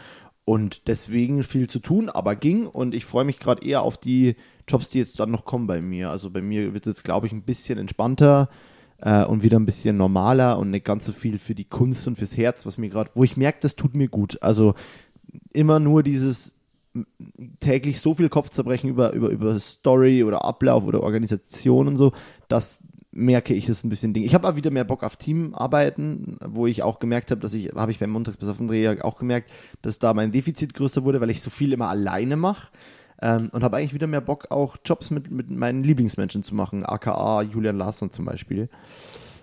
[0.45, 4.35] und deswegen viel zu tun, aber ging und ich freue mich gerade eher auf die
[4.67, 6.09] Jobs, die jetzt dann noch kommen bei mir.
[6.09, 8.49] Also bei mir wird es jetzt, glaube ich, ein bisschen entspannter
[8.99, 12.17] äh, und wieder ein bisschen normaler und nicht ganz so viel für die Kunst und
[12.17, 14.41] fürs Herz, was mir gerade, wo ich merke, das tut mir gut.
[14.41, 14.73] Also
[15.51, 16.56] immer nur dieses
[17.59, 22.13] täglich so viel Kopfzerbrechen über, über, über Story oder Ablauf oder Organisation und so,
[22.47, 24.23] das merke ich, ist ein bisschen Ding.
[24.23, 27.69] Ich habe aber wieder mehr Bock auf Teamarbeiten, wo ich auch gemerkt habe, dass ich,
[27.75, 31.03] habe ich beim Montags bis auf den Dreh auch gemerkt, dass da mein Defizit größer
[31.03, 32.69] wurde, weil ich so viel immer alleine mache.
[33.19, 36.85] Ähm, und habe eigentlich wieder mehr Bock, auch Jobs mit, mit meinen Lieblingsmenschen zu machen,
[36.85, 38.69] aka Julian Larsson zum Beispiel.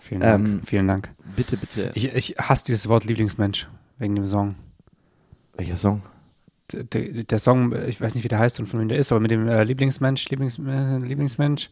[0.00, 0.46] Vielen Dank.
[0.46, 1.10] Ähm, vielen Dank.
[1.34, 1.90] Bitte, bitte.
[1.94, 3.66] Ich, ich hasse dieses Wort Lieblingsmensch
[3.98, 4.54] wegen dem Song.
[5.56, 6.02] Welcher Song?
[6.72, 9.20] Der, der, Song, ich weiß nicht, wie der heißt und von wem der ist, aber
[9.20, 11.70] mit dem äh, Lieblingsmensch, Lieblings, äh, Lieblingsmensch.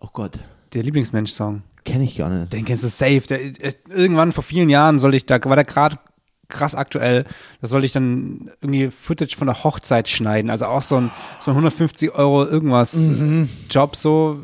[0.00, 0.40] Oh Gott.
[0.72, 1.62] Der Lieblingsmensch-Song.
[1.84, 2.52] Kenne ich gar nicht.
[2.52, 3.22] Den kennst du safe.
[3.28, 5.98] Der, äh, irgendwann vor vielen Jahren sollte ich, da war der gerade
[6.50, 7.24] krass aktuell.
[7.60, 10.50] Da sollte ich dann irgendwie Footage von der Hochzeit schneiden.
[10.50, 13.48] Also auch so ein, so ein 150 Euro irgendwas mhm.
[13.70, 14.38] Job so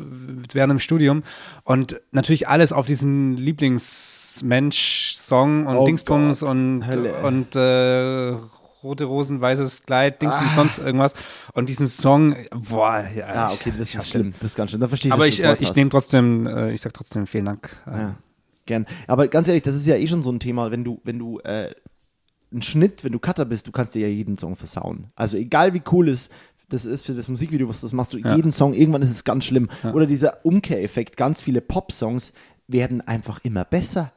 [0.52, 1.22] während dem Studium.
[1.64, 6.50] Und natürlich alles auf diesen Lieblingsmensch-Song und oh Dingsbums Gott.
[6.50, 6.82] und,
[7.22, 8.32] und äh,
[8.86, 10.40] rote Rosen, weißes Kleid, Dings ah.
[10.40, 11.14] und sonst irgendwas.
[11.52, 13.34] Und diesen Song, boah, ja.
[13.34, 14.34] Ja, okay, das ist schlimm.
[14.40, 14.80] Das ist ganz schlimm.
[14.80, 17.76] Da verstehe ich Aber ich, äh, ich nehme trotzdem, äh, ich sag trotzdem vielen Dank.
[17.86, 18.16] Ja,
[18.64, 18.86] gern.
[19.06, 21.40] Aber ganz ehrlich, das ist ja eh schon so ein Thema, wenn du, wenn du,
[21.40, 21.74] äh,
[22.52, 25.08] ein Schnitt, wenn du Cutter bist, du kannst dir ja jeden Song versauen.
[25.16, 26.30] Also egal wie cool es
[26.68, 28.34] das ist für das Musikvideo, was du machst, du ja.
[28.34, 29.68] jeden Song, irgendwann ist es ganz schlimm.
[29.82, 29.92] Ja.
[29.92, 32.32] Oder dieser Umkehreffekt, ganz viele Pop-Songs
[32.66, 34.12] werden einfach immer besser.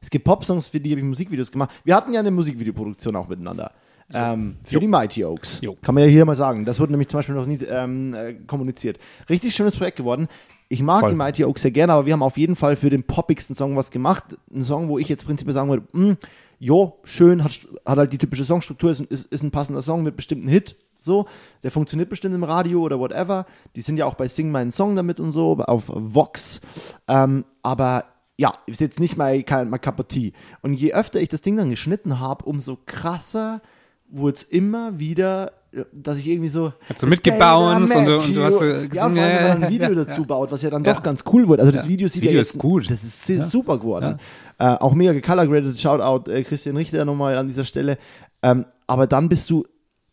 [0.00, 1.70] Es gibt Pop-Songs, für die habe ich Musikvideos gemacht.
[1.84, 3.72] Wir hatten ja eine Musikvideoproduktion auch miteinander.
[4.12, 4.80] Ähm, für jo.
[4.80, 5.60] die Mighty Oaks.
[5.60, 5.76] Jo.
[5.82, 6.64] Kann man ja hier mal sagen.
[6.64, 8.98] Das wurde nämlich zum Beispiel noch nie ähm, äh, kommuniziert.
[9.28, 10.28] Richtig schönes Projekt geworden.
[10.68, 11.10] Ich mag Voll.
[11.10, 13.76] die Mighty Oaks sehr gerne, aber wir haben auf jeden Fall für den poppigsten Song
[13.76, 14.24] was gemacht.
[14.52, 16.16] Ein Song, wo ich jetzt prinzipiell sagen würde, mh, hm,
[16.58, 20.16] jo, schön, hat, hat halt die typische Songstruktur, ist, ist, ist ein passender Song mit
[20.16, 20.76] bestimmten Hit.
[21.00, 21.26] So,
[21.62, 23.46] der funktioniert bestimmt im Radio oder whatever.
[23.76, 26.60] Die sind ja auch bei Sing meinen Song damit und so, auf Vox.
[27.06, 28.04] Ähm, aber
[28.36, 30.32] ja, ist jetzt nicht mal mein, mein Cup of Tea.
[30.60, 33.62] Und je öfter ich das Ding dann geschnitten habe, umso krasser
[34.10, 35.52] wurde es immer wieder,
[35.92, 36.72] dass ich irgendwie so.
[36.88, 39.94] Hast du mitgebounced und, und, du hast gesehen, ja, vor allem, wenn man ein Video
[39.94, 41.62] dazu baut, was ja dann doch ganz cool wurde.
[41.62, 42.90] Also das Video sieht Video ja jetzt, ist gut.
[42.90, 44.18] Das ist super geworden.
[44.58, 45.78] Äh, auch mega gecolorgraded.
[45.78, 47.98] Shoutout äh, Christian Richter nochmal an dieser Stelle.
[48.42, 49.64] Ähm, aber dann bist du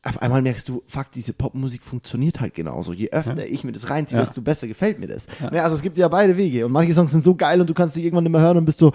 [0.05, 2.93] auf einmal merkst du, fuck, diese Popmusik funktioniert halt genauso.
[2.93, 3.51] Je öfter ja.
[3.51, 4.23] ich mir das reinziehe, ja.
[4.23, 5.25] desto besser gefällt mir das.
[5.41, 5.49] Ja.
[5.49, 6.67] Ne, also es gibt ja beide Wege.
[6.67, 8.65] Und manche Songs sind so geil und du kannst sie irgendwann nicht mehr hören und
[8.65, 8.93] bist so,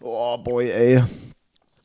[0.00, 1.02] oh boy, ey.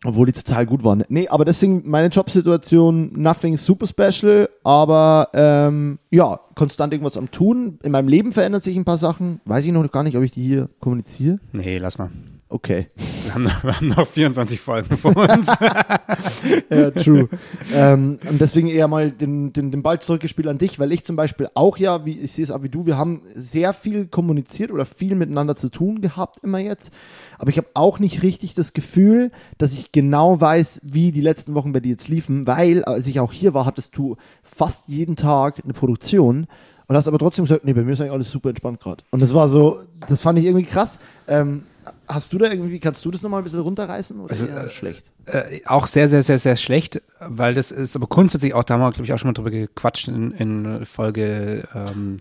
[0.04, 1.04] Obwohl die total gut waren.
[1.10, 7.78] Nee, aber deswegen meine Jobsituation, nothing super special, aber ähm, ja, konstant irgendwas am Tun.
[7.84, 9.42] In meinem Leben verändern sich ein paar Sachen.
[9.46, 11.40] Weiß ich noch gar nicht, ob ich die hier kommuniziere.
[11.52, 12.10] Nee, lass mal.
[12.52, 12.88] Okay.
[13.24, 15.48] Wir haben noch, wir haben noch 24 Folgen vor uns.
[16.70, 17.30] ja, true.
[17.74, 21.16] ähm, und deswegen eher mal den, den, den Ball zurückgespielt an dich, weil ich zum
[21.16, 24.70] Beispiel auch ja, wie ich sehe es auch wie du, wir haben sehr viel kommuniziert
[24.72, 26.92] oder viel miteinander zu tun gehabt immer jetzt.
[27.38, 31.56] Aber ich habe auch nicht richtig das Gefühl, dass ich genau weiß, wie die letzten
[31.56, 35.16] Wochen bei dir jetzt liefen, weil als ich auch hier war, hattest du fast jeden
[35.16, 36.48] Tag eine Produktion
[36.92, 39.02] und hast aber trotzdem gesagt, nee, bei mir ist eigentlich alles super entspannt gerade.
[39.12, 41.00] Und das war so, das fand ich irgendwie krass.
[41.26, 41.64] Ähm,
[42.06, 45.14] Hast du da irgendwie, kannst du das nochmal ein bisschen runterreißen oder also, eher schlecht?
[45.26, 48.82] Äh, auch sehr, sehr, sehr, sehr schlecht, weil das ist aber grundsätzlich auch, da haben
[48.82, 52.20] wir, glaube ich, auch schon mal drüber gequatscht in, in Folge ähm,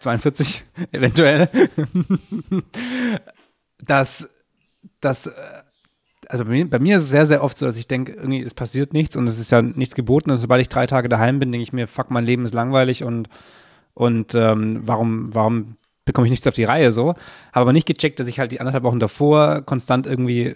[0.00, 1.48] 42 eventuell,
[3.82, 4.28] dass,
[5.00, 5.32] dass äh,
[6.28, 8.42] also bei mir, bei mir, ist es sehr, sehr oft so, dass ich denke, irgendwie,
[8.42, 10.30] es passiert nichts und es ist ja nichts geboten.
[10.30, 13.02] Und sobald ich drei Tage daheim bin, denke ich mir, fuck, mein Leben ist langweilig
[13.02, 13.30] und,
[13.98, 17.08] und ähm, warum, warum bekomme ich nichts auf die Reihe so.
[17.08, 20.54] Habe aber nicht gecheckt, dass ich halt die anderthalb Wochen davor konstant irgendwie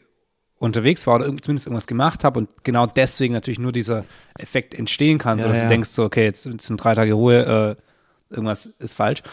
[0.59, 4.05] unterwegs war oder zumindest irgendwas gemacht habe und genau deswegen natürlich nur dieser
[4.38, 5.64] Effekt entstehen kann, ja, so dass ja.
[5.64, 7.76] du denkst so, okay, jetzt, jetzt, sind drei Tage Ruhe,
[8.31, 9.24] äh, irgendwas ist falsch.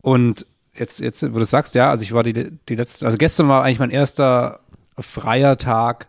[0.00, 3.48] Und jetzt, jetzt, wo du sagst, ja, also ich war die, die letzte, also gestern
[3.48, 4.60] war eigentlich mein erster
[4.96, 6.06] freier Tag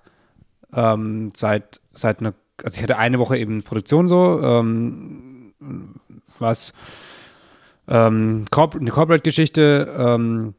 [0.75, 5.53] ähm, seit, seit einer, also ich hatte eine Woche eben Produktion so, ähm,
[6.37, 6.73] was
[7.91, 10.53] ähm, eine Corporate-Geschichte ähm,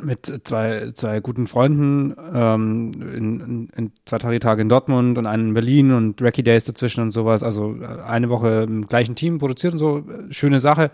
[0.00, 5.48] mit zwei, zwei guten Freunden ähm, in, in, in zwei Tage in Dortmund und einen
[5.48, 7.42] in Berlin und Racky Days dazwischen und sowas.
[7.42, 10.02] Also äh, eine Woche im gleichen Team produziert und so.
[10.30, 10.90] Schöne Sache.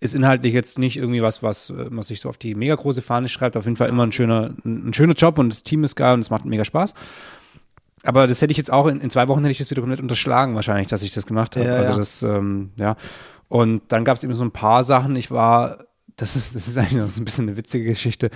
[0.00, 3.28] Ist inhaltlich jetzt nicht irgendwie was, was, was sich so auf die mega große Fahne
[3.28, 3.56] schreibt.
[3.56, 6.20] Auf jeden Fall immer ein schöner, ein schöner Job und das Team ist geil und
[6.20, 6.94] es macht mega Spaß.
[8.04, 10.00] Aber das hätte ich jetzt auch in, in zwei Wochen hätte ich das wieder komplett
[10.00, 11.66] unterschlagen wahrscheinlich, dass ich das gemacht habe.
[11.66, 11.98] Ja, also ja.
[11.98, 12.96] das, ähm, ja.
[13.52, 15.14] Und dann gab es eben so ein paar Sachen.
[15.14, 15.84] Ich war,
[16.16, 18.30] das ist, das ist eigentlich noch so ein bisschen eine witzige Geschichte.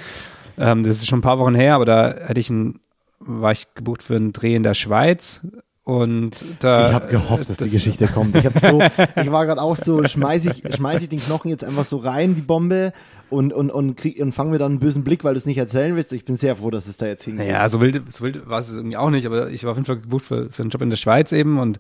[0.59, 2.81] Ähm, das ist schon ein paar Wochen her, aber da hätte ich ein,
[3.19, 5.41] war ich gebucht für einen Dreh in der Schweiz.
[5.85, 8.37] Und da, ich habe gehofft, dass das, die Geschichte kommt.
[8.37, 8.83] Ich habe so,
[9.23, 12.35] ich war gerade auch so, schmeiß ich, schmeiß ich den Knochen jetzt einfach so rein,
[12.35, 12.93] die Bombe,
[13.31, 15.57] und, und, und, krieg, und fangen wir dann einen bösen Blick, weil du es nicht
[15.57, 16.13] erzählen willst.
[16.13, 17.47] Ich bin sehr froh, dass es da jetzt hingeht.
[17.47, 19.87] Naja, so wild, so wild war es irgendwie auch nicht, aber ich war auf jeden
[19.87, 21.79] Fall gebucht für, für einen Job in der Schweiz eben und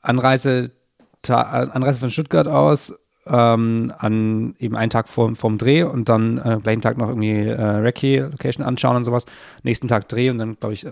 [0.00, 0.70] Anreise
[1.26, 2.94] Anreise von Stuttgart aus
[3.26, 7.46] ähm, an eben einen Tag vor, vorm Dreh und dann äh, gleichen Tag noch irgendwie
[7.46, 9.26] äh, Recce Location anschauen und sowas.
[9.62, 10.86] Nächsten Tag Dreh und dann glaube ich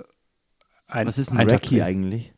[0.87, 2.33] ein Was ist ein Recce eigentlich?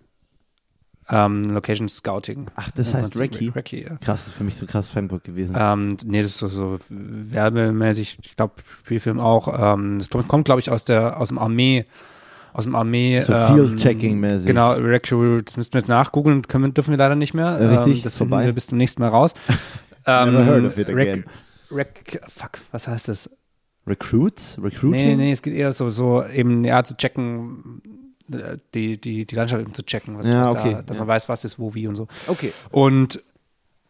[1.10, 2.48] Ähm, Location Scouting.
[2.54, 3.54] Ach, das ja, heißt Recce?
[3.54, 3.96] Recce, ja.
[3.96, 5.56] Krass, für mich so krass Fanbook gewesen.
[5.58, 9.74] Ähm, nee, das ist so, so werbemäßig, ich glaube Spielfilm auch.
[9.74, 11.86] Ähm, das kommt, glaube ich, aus der aus dem Armee
[12.58, 13.20] aus dem Armee.
[13.20, 14.46] So ähm, Field-Checking-mäßig.
[14.46, 17.58] Genau, Recruit, das müssten wir jetzt nachgoogeln, können, dürfen wir leider nicht mehr.
[17.70, 18.44] Richtig, ähm, das vorbei.
[18.44, 19.34] wir bis zum nächsten Mal raus.
[20.06, 21.24] ähm, Never heard of it again.
[21.70, 23.30] Rec, fuck, was heißt das?
[23.86, 24.58] Recruits?
[24.60, 25.06] Recruiting?
[25.06, 27.80] Nee, nee, es geht eher so, so eben, ja, zu checken,
[28.74, 30.72] die, die, die Landschaft eben zu checken, was, ja, was okay.
[30.72, 31.04] da, dass ja.
[31.04, 32.08] man weiß, was ist wo, wie und so.
[32.26, 32.52] Okay.
[32.70, 33.22] Und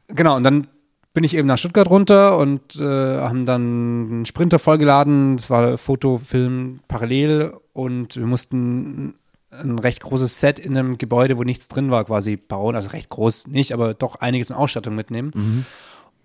[0.08, 0.66] genau, und dann
[1.14, 2.84] bin ich eben nach Stuttgart runter und äh,
[3.18, 5.36] haben dann einen Sprinter vollgeladen.
[5.36, 9.14] Es war Foto, Film parallel und wir mussten
[9.50, 12.74] ein recht großes Set in einem Gebäude, wo nichts drin war, quasi bauen.
[12.74, 15.30] Also recht groß nicht, aber doch einiges in Ausstattung mitnehmen.
[15.32, 15.64] Mhm.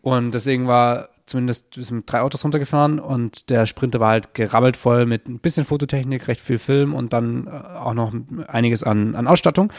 [0.02, 4.34] Und deswegen war zumindest, wir sind mit drei Autos runtergefahren und der Sprinter war halt
[4.34, 8.12] gerabbelt voll mit ein bisschen Fototechnik, recht viel Film und dann äh, auch noch
[8.48, 9.72] einiges an, an Ausstattung.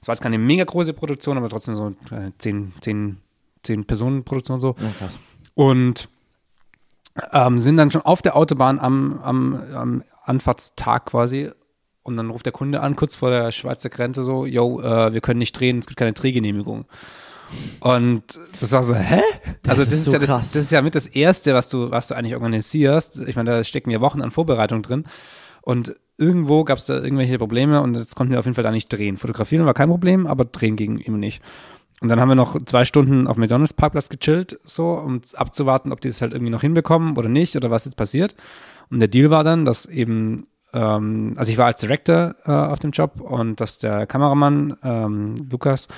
[0.00, 3.16] Es war jetzt keine mega große Produktion, aber trotzdem so äh, zehn, zehn
[3.62, 4.76] zehn Personen Produktion so.
[4.78, 5.08] Ja.
[5.54, 6.08] Und
[7.32, 11.50] ähm, sind dann schon auf der Autobahn am, am, am Anfahrtstag quasi.
[12.02, 15.20] Und dann ruft der Kunde an, kurz vor der Schweizer Grenze so, yo, äh, wir
[15.20, 16.86] können nicht drehen, es gibt keine Drehgenehmigung.
[17.80, 19.20] Und das war so, hä?
[19.62, 21.68] Das also das ist, ist so ja das, das, ist ja mit das Erste, was
[21.68, 23.20] du, was du eigentlich organisierst.
[23.20, 25.04] Ich meine, da stecken ja Wochen an Vorbereitung drin.
[25.60, 28.72] Und irgendwo gab es da irgendwelche Probleme und jetzt konnten wir auf jeden Fall da
[28.72, 29.16] nicht drehen.
[29.16, 31.42] Fotografieren war kein Problem, aber drehen ging immer nicht.
[32.00, 36.00] Und dann haben wir noch zwei Stunden auf McDonalds Parkplatz gechillt, so, um abzuwarten, ob
[36.00, 38.34] die es halt irgendwie noch hinbekommen oder nicht oder was jetzt passiert.
[38.90, 42.78] Und der Deal war dann, dass eben, ähm, also ich war als Director äh, auf
[42.78, 45.88] dem Job und dass der Kameramann ähm, Lukas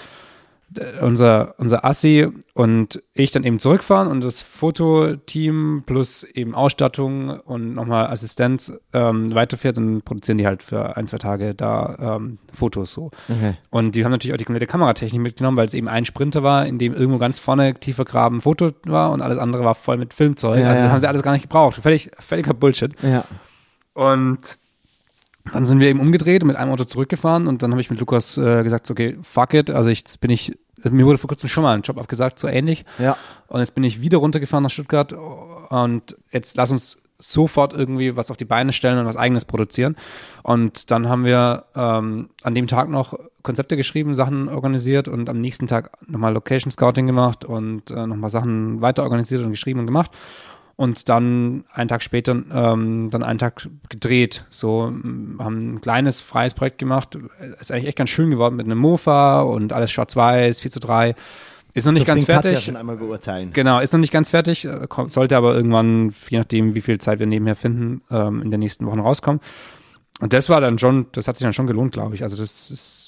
[1.01, 7.75] unser, unser Assi und ich dann eben zurückfahren und das Fototeam plus eben Ausstattung und
[7.75, 12.93] nochmal Assistenz ähm, weiterfährt und produzieren die halt für ein, zwei Tage da ähm, Fotos
[12.93, 13.11] so.
[13.29, 13.55] Okay.
[13.71, 16.67] Und die haben natürlich auch die komplette Kameratechnik mitgenommen, weil es eben ein Sprinter war,
[16.67, 20.15] in dem irgendwo ganz vorne tiefer Graben Foto war und alles andere war voll mit
[20.15, 20.61] Filmzeug.
[20.61, 20.91] Ja, also ja.
[20.91, 21.81] haben sie alles gar nicht gebraucht.
[21.83, 22.93] Völlig, völliger Bullshit.
[23.03, 23.25] Ja.
[23.95, 24.59] Und
[25.53, 28.01] dann sind wir eben umgedreht und mit einem Auto zurückgefahren und dann habe ich mit
[28.01, 30.57] Lukas äh, gesagt, okay, fuck it, also ich, jetzt bin ich,
[30.91, 32.85] mir wurde vor kurzem schon mal ein Job abgesagt, so ähnlich.
[32.99, 33.17] Ja.
[33.47, 38.31] Und jetzt bin ich wieder runtergefahren nach Stuttgart und jetzt lass uns sofort irgendwie was
[38.31, 39.97] auf die Beine stellen und was eigenes produzieren.
[40.43, 45.41] Und dann haben wir ähm, an dem Tag noch Konzepte geschrieben, Sachen organisiert und am
[45.41, 49.87] nächsten Tag nochmal Location Scouting gemacht und äh, nochmal Sachen weiter organisiert und geschrieben und
[49.87, 50.11] gemacht.
[50.77, 54.45] Und dann einen Tag später, ähm, dann einen Tag gedreht.
[54.51, 57.17] So, haben ein kleines, freies Projekt gemacht.
[57.61, 61.15] Ist eigentlich echt ganz schön geworden mit einem Mofa und alles schwarz-weiß, 4 zu 3.
[61.75, 62.65] Ist noch nicht ganz den Cut ja fertig.
[62.65, 63.51] schon einmal beurteilen.
[63.53, 67.19] Genau, ist noch nicht ganz fertig, kommt- sollte aber irgendwann, je nachdem, wie viel Zeit
[67.19, 69.41] wir nebenher finden, ähm, in den nächsten Wochen rauskommen.
[70.21, 72.23] Und das war dann schon, das hat sich dann schon gelohnt, glaube ich.
[72.23, 73.04] Also das ist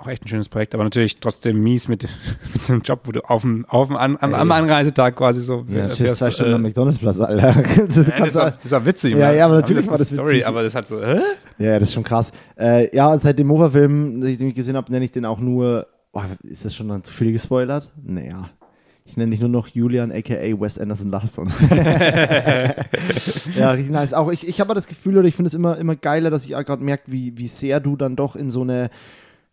[0.00, 2.08] auch echt ein schönes Projekt, aber natürlich trotzdem mies mit,
[2.52, 4.52] mit so einem Job, wo du auf dem, auf dem An, am, am.
[4.52, 7.54] Anreisetag quasi so Ja, äh, stehst zwei fährst, Stunden äh, am McDonalds-Platz, Alter.
[7.86, 9.16] Das, ja, das, war, das war witzig.
[9.16, 10.46] Ja, ja, aber natürlich das war das Story, witzig.
[10.46, 11.20] aber das hat so, hä?
[11.58, 12.32] ja, das ist schon krass.
[12.58, 15.86] Äh, ja, seit dem Mova-Film, den ich gesehen habe, nenne ich den auch nur.
[16.12, 17.90] Oh, ist das schon dann zu viel gespoilert?
[18.02, 18.50] Naja.
[19.04, 21.52] Ich nenne dich nur noch Julian, aka Wes Anderson Larson.
[23.58, 24.14] ja, richtig nice.
[24.14, 26.50] Auch ich, ich habe das Gefühl, oder ich finde es immer, immer geiler, dass ich
[26.52, 28.90] gerade merke, wie, wie sehr du dann doch in so eine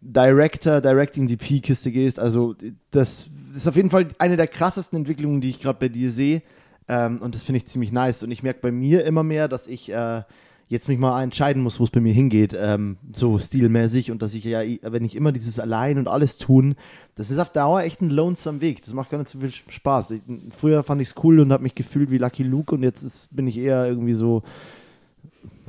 [0.01, 2.19] Director, Directing DP-Kiste gehst.
[2.19, 2.55] Also,
[2.91, 6.41] das ist auf jeden Fall eine der krassesten Entwicklungen, die ich gerade bei dir sehe.
[6.87, 8.23] Ähm, und das finde ich ziemlich nice.
[8.23, 10.23] Und ich merke bei mir immer mehr, dass ich äh,
[10.69, 14.11] jetzt mich mal entscheiden muss, wo es bei mir hingeht, ähm, so stilmäßig.
[14.11, 16.75] Und dass ich ja, wenn ich immer dieses Allein und alles tun,
[17.15, 18.83] das ist auf Dauer echt ein lonesome Weg.
[18.83, 20.11] Das macht gar nicht so viel Spaß.
[20.11, 20.21] Ich,
[20.51, 23.35] früher fand ich es cool und habe mich gefühlt wie Lucky Luke und jetzt ist,
[23.35, 24.43] bin ich eher irgendwie so.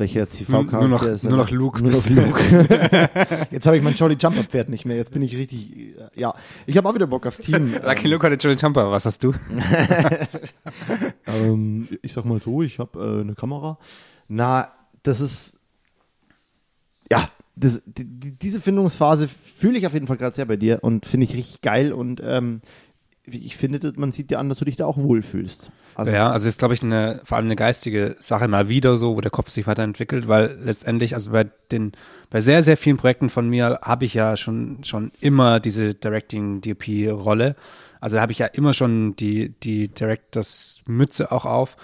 [0.01, 2.40] Welcher TV-Charakter Nur noch- ist nur noch Luke Nur noch Luke.
[3.51, 4.96] Jetzt habe ich mein Jolly Jumper Pferd nicht mehr.
[4.96, 5.70] Jetzt bin ich richtig.
[5.98, 6.34] äh, Ja,
[6.66, 7.74] ich habe auch wieder Bock auf Team.
[7.84, 9.32] Lucky Luke hatte Johnny Jumper, was hast du?
[11.26, 13.78] Ähm, ich sag mal so, ich habe äh, eine Kamera.
[14.28, 14.72] Na,
[15.03, 15.59] das ist.
[17.11, 18.05] Ja, das, die,
[18.38, 21.61] diese Findungsphase fühle ich auf jeden Fall gerade sehr bei dir und finde ich richtig
[21.61, 22.61] geil und ähm,
[23.27, 25.71] ich finde, man sieht dir an, dass du dich da auch wohlfühlst.
[25.95, 29.16] Also, ja, also ist, glaube ich, eine, vor allem eine geistige Sache mal wieder so,
[29.16, 31.93] wo der Kopf sich weiterentwickelt, weil letztendlich, also bei den,
[32.31, 37.57] bei sehr, sehr vielen Projekten von mir habe ich ja schon, schon immer diese Directing-DP-Rolle.
[38.01, 41.77] Also habe ich ja immer schon die, die Directors-Mütze auch auf.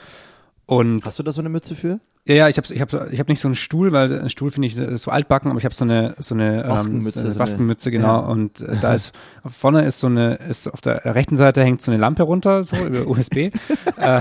[0.64, 2.00] Und Hast du da so eine Mütze für?
[2.26, 4.50] Ja, ja, ich habe ich hab, ich hab nicht so einen Stuhl, weil ein Stuhl
[4.50, 7.22] finde ich so altbacken, aber ich habe so eine so eine Baskenmütze, ähm, so eine
[7.22, 8.26] so eine- Baskenmütze genau Ja.
[8.26, 9.12] und äh, da ist
[9.48, 12.76] vorne ist so eine ist auf der rechten Seite hängt so eine Lampe runter so
[12.76, 13.36] über USB.
[13.98, 14.20] äh,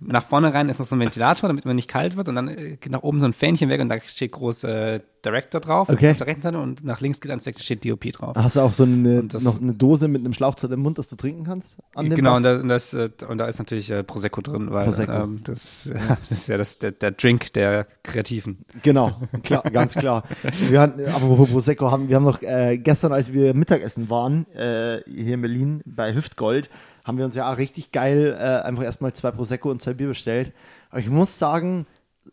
[0.00, 2.48] nach vorne rein ist noch so ein Ventilator, damit man nicht kalt wird und dann
[2.48, 5.88] äh, geht nach oben so ein Fähnchen weg und da steht groß äh, Director drauf
[5.88, 6.10] Okay.
[6.12, 8.34] auf der rechten Seite und nach links geht eins weg, da steht DOP drauf.
[8.36, 11.08] Hast du auch so eine, das- noch eine Dose mit einem Schlauchzeit im Mund, das
[11.08, 11.76] du trinken kannst?
[11.96, 14.84] Genau, und da, und, da ist, äh, und da ist natürlich äh, Prosecco drin, weil
[14.84, 15.12] Prosecco.
[15.12, 15.90] Ähm, das,
[16.28, 18.58] das ist ja das, der, der Drink der Kreativen.
[18.82, 20.24] Genau, klar, ganz klar.
[20.68, 25.02] Wir hatten, aber Prosecco haben, wir haben noch äh, gestern, als wir Mittagessen waren, äh,
[25.06, 26.70] hier in Berlin bei Hüftgold,
[27.04, 30.52] haben wir uns ja richtig geil äh, einfach erstmal zwei Prosecco und zwei Bier bestellt.
[30.90, 31.86] Aber ich muss sagen,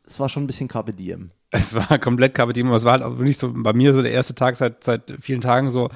[0.05, 1.31] es war schon ein bisschen Carpe Diem.
[1.51, 4.11] Es war komplett Diem, aber es war halt auch wirklich so bei mir so der
[4.11, 5.89] erste Tag seit, seit vielen Tagen so,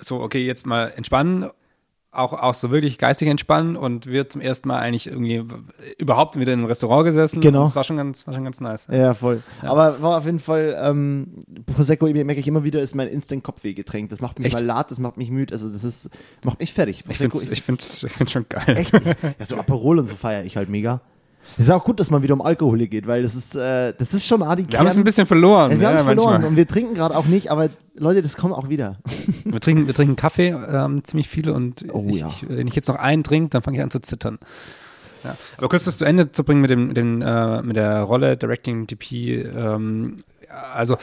[0.00, 1.48] so, okay, jetzt mal entspannen,
[2.14, 5.44] auch, auch so wirklich geistig entspannen und wir zum ersten Mal eigentlich irgendwie
[5.98, 7.40] überhaupt wieder in einem Restaurant gesessen.
[7.40, 7.64] Genau.
[7.64, 8.86] Es war schon ganz, war schon ganz nice.
[8.90, 9.42] Ja, voll.
[9.62, 14.10] Aber war auf jeden Fall, ähm, Prosecco, merke ich immer wieder, ist mein Instant-Kopfwehgetränk.
[14.10, 14.54] Das macht mich Echt?
[14.56, 16.08] mal lat, das macht mich müde, also das ist,
[16.44, 16.98] macht mich fertig.
[17.00, 18.76] Ich Prosecco, finde ich find's, ich find's schon geil.
[18.76, 18.92] Echt?
[19.38, 21.00] Ja, so Aperol und so feiere ich halt mega.
[21.56, 24.12] Es ist auch gut, dass man wieder um Alkohol geht, weil das ist, äh, das
[24.12, 25.78] ist schon Adi Wir haben es ein bisschen verloren.
[25.78, 26.50] wir haben ja, es verloren manchmal.
[26.50, 28.98] und wir trinken gerade auch nicht, aber Leute, das kommt auch wieder.
[29.44, 32.26] Wir trinken, wir trinken Kaffee, ähm, ziemlich viele und Oh, ich, ja.
[32.28, 34.38] ich, wenn ich jetzt noch einen trinke, dann fange ich an zu zittern.
[35.22, 35.36] Ja.
[35.58, 38.36] Aber kurz das zu Ende zu bringen mit dem, mit dem äh, mit der Rolle
[38.36, 39.44] Directing DP.
[39.44, 40.18] Ähm,
[40.74, 40.96] also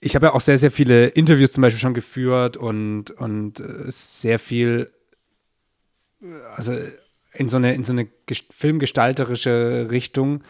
[0.00, 3.84] ich habe ja auch sehr, sehr viele Interviews zum Beispiel schon geführt und, und äh,
[3.88, 4.90] sehr viel,
[6.22, 6.26] äh,
[6.56, 6.72] also
[7.34, 10.42] in so eine, in so eine ges- filmgestalterische Richtung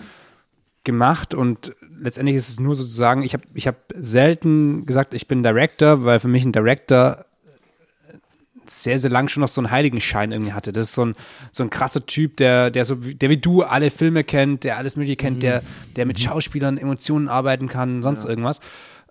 [0.85, 5.43] gemacht und letztendlich ist es nur sozusagen, ich habe ich hab selten gesagt, ich bin
[5.43, 7.25] Director, weil für mich ein Director
[8.67, 10.73] sehr, sehr lang schon noch so einen Heiligenschein irgendwie hatte.
[10.73, 11.15] Das ist so ein,
[11.53, 14.79] so ein krasser Typ, der, der so, wie- der wie du alle Filme kennt, der
[14.79, 15.63] alles Mögliche kennt, der,
[15.97, 18.61] der mit Schauspielern, Emotionen arbeiten kann, sonst irgendwas.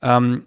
[0.01, 0.43] Ähm,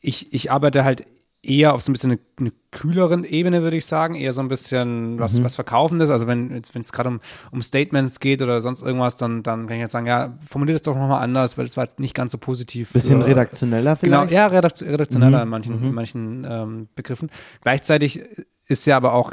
[0.00, 1.04] ich, ich arbeite halt
[1.42, 4.48] eher auf so ein bisschen eine, eine kühleren Ebene, würde ich sagen, eher so ein
[4.48, 5.44] bisschen was, mhm.
[5.44, 6.10] was Verkaufendes.
[6.10, 7.20] Also wenn wenn es gerade um,
[7.50, 10.82] um Statements geht oder sonst irgendwas, dann, dann kann ich jetzt sagen, ja, formuliert es
[10.82, 12.92] doch nochmal anders, weil es war jetzt nicht ganz so positiv.
[12.92, 14.28] Bisschen für, redaktioneller vielleicht?
[14.28, 15.42] Genau, ja, redaktioneller mhm.
[15.42, 15.86] in manchen, mhm.
[15.86, 17.30] in manchen ähm, Begriffen.
[17.62, 18.22] Gleichzeitig
[18.66, 19.32] ist ja aber auch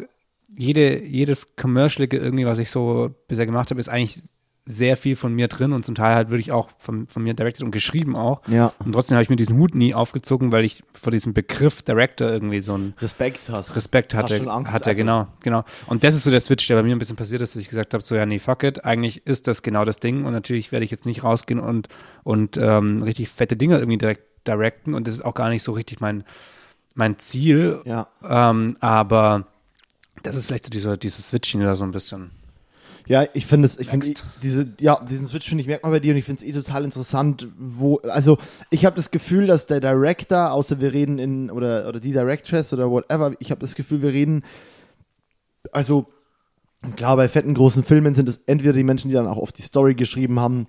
[0.58, 4.20] jede, jedes Commercial irgendwie, was ich so bisher gemacht habe, ist eigentlich
[4.70, 7.64] sehr viel von mir drin und zum Teil halt wirklich auch von, von mir directed
[7.64, 8.42] und geschrieben auch.
[8.48, 8.72] Ja.
[8.86, 12.30] Und trotzdem habe ich mir diesen Hut nie aufgezogen, weil ich vor diesem Begriff Director
[12.30, 13.76] irgendwie so ein Respekt hast.
[13.76, 14.36] Respekt hatte.
[14.36, 14.98] Hast schon Angst, hatte, also.
[15.00, 15.64] genau, genau.
[15.88, 17.70] Und das ist so der Switch, der bei mir ein bisschen passiert ist, dass ich
[17.70, 20.72] gesagt habe, so ja, nee, fuck it, eigentlich ist das genau das Ding und natürlich
[20.72, 21.88] werde ich jetzt nicht rausgehen und,
[22.24, 25.72] und ähm, richtig fette Dinge irgendwie direkt directen und das ist auch gar nicht so
[25.72, 26.24] richtig mein,
[26.94, 27.82] mein Ziel.
[27.86, 28.08] Ja.
[28.24, 29.48] Ähm, aber
[30.22, 32.32] das ist vielleicht so dieser, dieses Switching da so ein bisschen.
[33.10, 34.08] Ja, ich finde es, ich finde
[34.44, 36.54] diese, ja, diesen Switch finde ich merkt man bei dir und ich finde es eh
[36.54, 38.38] total interessant, wo, also
[38.70, 42.72] ich habe das Gefühl, dass der Director, außer wir reden in, oder, oder die Directress
[42.72, 44.44] oder whatever, ich habe das Gefühl, wir reden,
[45.72, 46.06] also
[46.98, 49.64] klar, bei fetten großen Filmen sind es entweder die Menschen, die dann auch oft die
[49.64, 50.68] Story geschrieben haben,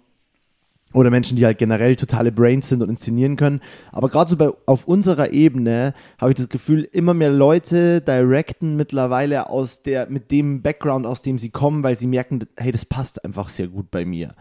[0.93, 3.61] oder Menschen, die halt generell totale Brains sind und inszenieren können.
[3.93, 8.76] Aber gerade so bei, auf unserer Ebene habe ich das Gefühl, immer mehr Leute directen
[8.76, 12.84] mittlerweile aus der, mit dem Background, aus dem sie kommen, weil sie merken, hey, das
[12.84, 14.34] passt einfach sehr gut bei mir.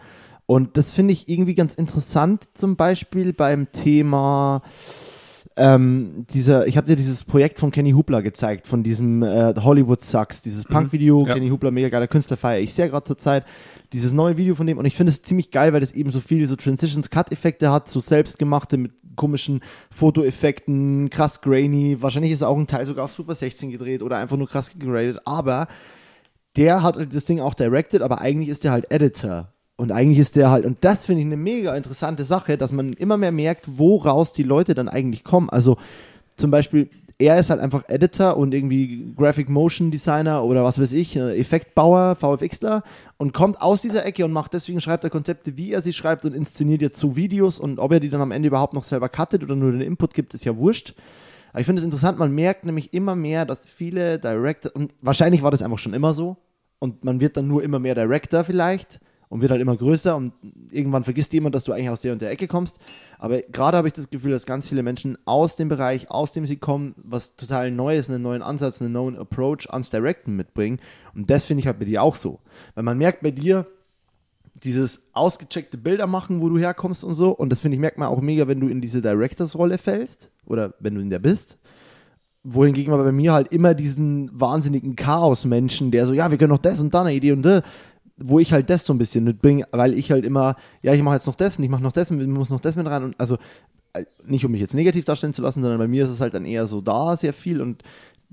[0.45, 4.63] Und das finde ich irgendwie ganz interessant, zum Beispiel beim Thema
[5.59, 10.01] ähm, dieser, ich habe dir dieses Projekt von Kenny Hoopla gezeigt, von diesem äh, Hollywood
[10.01, 10.73] Sucks, dieses mhm.
[10.73, 11.33] Punk-Video, ja.
[11.33, 13.45] Kenny Hoopla, mega geiler Künstler, feiere ich sehr gerade zur Zeit.
[13.91, 16.21] Dieses neue Video von dem und ich finde es ziemlich geil, weil das eben so
[16.21, 19.59] viele so Transitions Cut Effekte hat, so selbstgemachte mit komischen
[19.93, 24.37] Fotoeffekten, krass grainy, wahrscheinlich ist auch ein Teil sogar auf Super 16 gedreht oder einfach
[24.37, 25.67] nur krass gegradet, aber
[26.55, 30.35] der hat das Ding auch directed, aber eigentlich ist der halt Editor und eigentlich ist
[30.35, 33.77] der halt, und das finde ich eine mega interessante Sache, dass man immer mehr merkt,
[33.77, 35.49] woraus die Leute dann eigentlich kommen.
[35.49, 35.77] Also
[36.35, 40.91] zum Beispiel, er ist halt einfach Editor und irgendwie Graphic Motion Designer oder was weiß
[40.91, 42.83] ich, äh, Effektbauer, VFXler
[43.17, 46.25] und kommt aus dieser Ecke und macht deswegen schreibt er Konzepte, wie er sie schreibt
[46.25, 49.07] und inszeniert jetzt so Videos und ob er die dann am Ende überhaupt noch selber
[49.07, 50.93] cuttet oder nur den Input gibt, ist ja wurscht.
[51.51, 55.41] Aber ich finde es interessant, man merkt nämlich immer mehr, dass viele Director, und wahrscheinlich
[55.41, 56.35] war das einfach schon immer so,
[56.79, 58.99] und man wird dann nur immer mehr Director vielleicht,
[59.29, 60.33] und wird halt immer größer und
[60.71, 62.79] irgendwann vergisst jemand, dass du eigentlich aus der und der Ecke kommst.
[63.19, 66.45] Aber gerade habe ich das Gefühl, dass ganz viele Menschen aus dem Bereich, aus dem
[66.45, 70.79] sie kommen, was total Neues, einen neuen Ansatz, einen neuen Approach ans Directen mitbringen.
[71.13, 72.39] Und das finde ich halt bei dir auch so.
[72.73, 73.67] Weil man merkt bei dir,
[74.63, 77.29] dieses ausgecheckte Bilder machen, wo du herkommst und so.
[77.29, 80.73] Und das finde ich, merkt man auch mega, wenn du in diese Directors-Rolle fällst oder
[80.79, 81.59] wenn du in der bist.
[82.43, 86.57] Wohingegen man bei mir halt immer diesen wahnsinnigen Chaos-Menschen, der so, ja, wir können noch
[86.57, 87.61] das und da eine Idee und da
[88.21, 91.15] wo ich halt das so ein bisschen mitbringe, weil ich halt immer, ja, ich mache
[91.15, 93.03] jetzt noch das und ich mache noch das und muss noch das mit rein.
[93.03, 93.37] Und also
[93.93, 96.33] äh, nicht um mich jetzt negativ darstellen zu lassen, sondern bei mir ist es halt
[96.33, 97.83] dann eher so da sehr viel und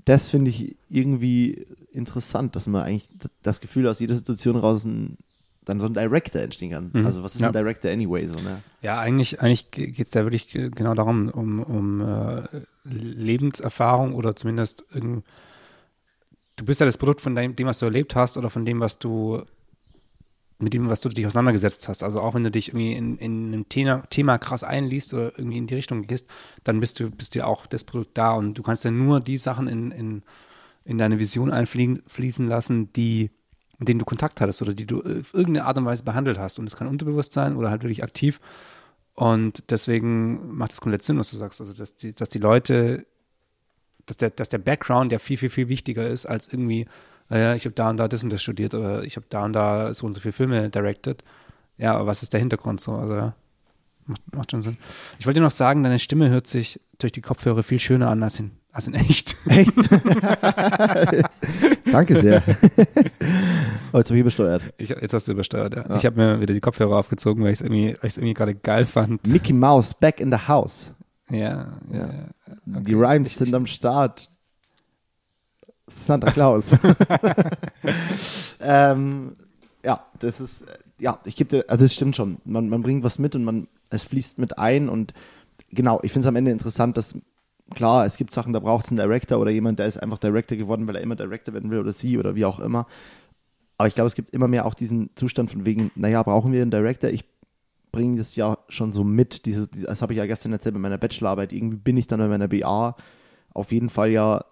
[0.05, 3.09] das finde ich irgendwie interessant, dass man eigentlich
[3.43, 5.17] das Gefühl aus jeder Situation raus ein,
[5.65, 6.91] dann so ein Director entstehen kann.
[6.93, 7.05] Mhm.
[7.05, 7.47] Also was ist ja.
[7.47, 8.61] ein Director anyway so, ne?
[8.81, 12.43] Ja, eigentlich, eigentlich geht es da wirklich genau darum, um, um äh,
[12.85, 15.25] Lebenserfahrung oder zumindest irgend,
[16.55, 18.99] du bist ja das Produkt von dem, was du erlebt hast oder von dem, was
[18.99, 19.43] du
[20.59, 22.03] mit dem, was du dich auseinandergesetzt hast.
[22.03, 25.57] Also auch wenn du dich irgendwie in, in einem Thema, Thema krass einliest oder irgendwie
[25.57, 26.27] in die Richtung gehst,
[26.63, 29.37] dann bist du, bist du auch das Produkt da und du kannst ja nur die
[29.37, 30.23] Sachen in, in,
[30.83, 33.29] in deine Vision einfließen lassen, die,
[33.77, 36.57] mit denen du Kontakt hattest oder die du auf irgendeine Art und Weise behandelt hast.
[36.57, 38.39] Und es kann unterbewusst sein oder halt wirklich aktiv.
[39.13, 41.59] Und deswegen macht es komplett Sinn, was du sagst.
[41.61, 43.05] Also, dass die, dass die Leute,
[44.07, 46.87] dass der, dass der Background ja viel, viel, viel wichtiger ist als irgendwie
[47.29, 49.53] naja, ich habe da und da das und das studiert oder ich habe da und
[49.53, 51.23] da so und so viele Filme directed.
[51.77, 52.95] Ja, aber was ist der Hintergrund so?
[52.95, 53.33] Also ja,
[54.05, 54.77] macht, macht schon Sinn.
[55.19, 58.23] Ich wollte dir noch sagen, deine Stimme hört sich durch die Kopfhörer viel schöner an
[58.23, 59.35] als in, als in echt.
[59.47, 59.73] Echt?
[61.91, 62.43] Danke sehr.
[63.93, 64.63] oh, jetzt habe ich übersteuert.
[64.77, 65.85] Ich, jetzt hast du übersteuert, ja.
[65.87, 65.95] ja.
[65.95, 69.25] Ich habe mir wieder die Kopfhörer aufgezogen, weil ich es irgendwie, irgendwie gerade geil fand.
[69.27, 70.93] Mickey Mouse back in the house.
[71.29, 71.93] Ja, ja.
[71.97, 72.09] ja.
[72.67, 72.83] Okay.
[72.83, 74.29] Die Rhymes sind am Start.
[75.87, 76.75] Santa Claus.
[78.59, 79.33] ähm,
[79.83, 80.65] ja, das ist,
[80.99, 82.37] ja, ich gebe dir, also es stimmt schon.
[82.45, 85.13] Man, man bringt was mit und man, es fließt mit ein und
[85.71, 87.15] genau, ich finde es am Ende interessant, dass
[87.73, 90.57] klar, es gibt Sachen, da braucht es einen Director oder jemand, der ist einfach Director
[90.57, 92.87] geworden, weil er immer Director werden will oder sie oder wie auch immer.
[93.77, 96.61] Aber ich glaube, es gibt immer mehr auch diesen Zustand von wegen, naja, brauchen wir
[96.61, 97.09] einen Director?
[97.09, 97.25] Ich
[97.91, 99.45] bringe das ja schon so mit.
[99.45, 101.53] Dieses, das habe ich ja gestern erzählt bei meiner Bachelorarbeit.
[101.53, 102.95] Irgendwie bin ich dann bei meiner BA
[103.53, 104.43] auf jeden Fall ja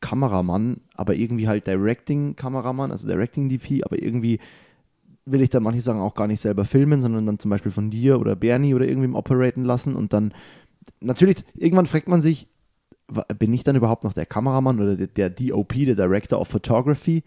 [0.00, 4.38] Kameramann, aber irgendwie halt Directing-Kameramann, also Directing-DP, aber irgendwie
[5.24, 7.90] will ich dann manche Sachen auch gar nicht selber filmen, sondern dann zum Beispiel von
[7.90, 10.32] dir oder Bernie oder irgendwem operaten lassen und dann
[11.00, 12.48] natürlich, irgendwann fragt man sich,
[13.38, 17.22] bin ich dann überhaupt noch der Kameramann oder der, der DOP, der Director of Photography?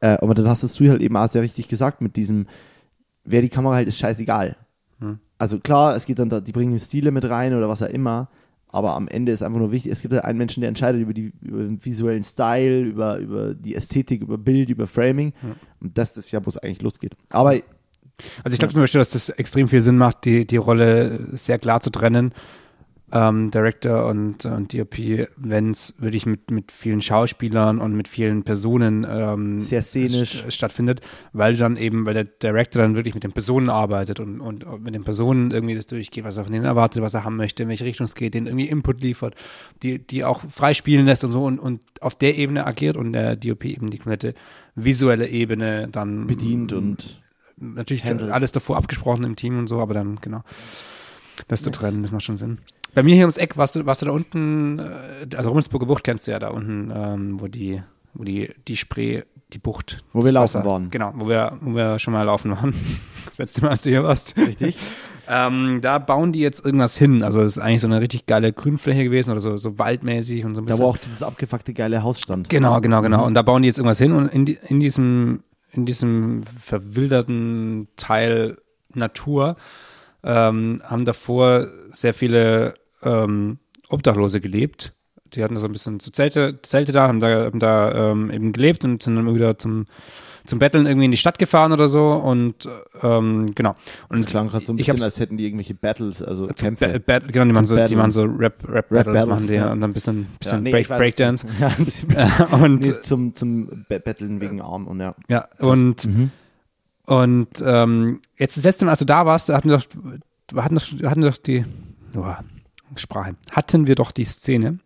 [0.00, 2.46] Äh, aber dann hast du halt eben auch sehr richtig gesagt mit diesem,
[3.24, 4.56] wer die Kamera hält, ist scheißegal.
[4.98, 5.18] Hm.
[5.38, 8.28] Also klar, es geht dann da, die bringen Stile mit rein oder was auch immer,
[8.72, 11.32] aber am Ende ist einfach nur wichtig, es gibt einen Menschen, der entscheidet über, die,
[11.42, 15.34] über den visuellen Style, über, über die Ästhetik, über Bild, über Framing.
[15.42, 15.54] Hm.
[15.80, 17.14] Und das ist ja, wo es eigentlich losgeht.
[17.30, 21.36] Aber also ich glaube zum Beispiel, dass das extrem viel Sinn macht, die, die Rolle
[21.36, 22.32] sehr klar zu trennen
[23.12, 28.42] ähm, Director und, und DOP, wenn es wirklich mit, mit vielen Schauspielern und mit vielen
[28.42, 31.02] Personen ähm, sehr szenisch st stattfindet,
[31.34, 34.82] weil dann eben, weil der Director dann wirklich mit den Personen arbeitet und, und, und
[34.82, 37.64] mit den Personen irgendwie das durchgeht, was er von denen erwartet, was er haben möchte,
[37.64, 39.34] in welche Richtung es geht, denen irgendwie Input liefert,
[39.82, 43.36] die, die auch freispielen lässt und so und, und auf der Ebene agiert und der
[43.36, 44.32] DOP eben die komplette
[44.74, 47.20] visuelle Ebene dann bedient und
[47.58, 48.32] natürlich handelt.
[48.32, 50.42] alles davor abgesprochen im Team und so, aber dann genau
[51.48, 52.58] das zu trennen, das macht schon Sinn.
[52.94, 56.04] Bei mir hier ums Eck, warst du, warst du da unten, äh, also Rummelsburger Bucht
[56.04, 59.22] kennst du ja da unten, ähm, wo die, wo die, die Spree,
[59.52, 60.04] die Bucht.
[60.12, 60.90] Wo wir laufen Wasser, waren.
[60.90, 62.74] Genau, wo wir, wo wir schon mal laufen waren.
[63.24, 64.36] Das letzte Mal, als du hier warst.
[64.36, 64.76] Richtig.
[65.28, 67.22] ähm, da bauen die jetzt irgendwas hin.
[67.22, 70.54] Also es ist eigentlich so eine richtig geile Grünfläche gewesen oder so, so waldmäßig und
[70.54, 70.80] so ein bisschen.
[70.80, 72.50] Da wo auch dieses abgefuckte geile Haus stand.
[72.50, 73.20] Genau, genau, genau.
[73.20, 73.26] Mhm.
[73.28, 77.88] Und da bauen die jetzt irgendwas hin und in, die, in diesem, in diesem verwilderten
[77.96, 78.58] Teil
[78.92, 79.56] Natur
[80.24, 83.58] ähm, haben davor sehr viele ähm,
[83.88, 84.92] Obdachlose gelebt.
[85.34, 88.52] Die hatten so ein bisschen so Zelte, Zelte da, haben da, haben da ähm, eben
[88.52, 89.86] gelebt und sind dann wieder zum,
[90.44, 92.68] zum Betteln irgendwie in die Stadt gefahren oder so und
[93.02, 93.74] ähm, genau.
[94.10, 97.00] Und das klang gerade so ein bisschen, als hätten die irgendwelche Battles, also Kämpfe.
[97.00, 99.54] Ba genau, die machen, so, die machen so Rap, Rap, Rap Battles, Battles machen die
[99.54, 99.72] ja.
[99.72, 101.46] und dann ein bisschen, bisschen ja, nee, Break, Breakdance.
[101.60, 102.14] Ja, ein bisschen
[102.62, 105.14] und nee, zum, zum Battlen wegen Arm und ja.
[105.28, 106.30] Ja, und, mhm.
[107.06, 111.08] Und ähm, jetzt das letzte Mal, als du da warst, hatten wir doch, hatten doch,
[111.08, 111.64] hatten doch die,
[112.14, 112.26] oh,
[112.96, 114.78] Sprache, hatten wir doch die Szene,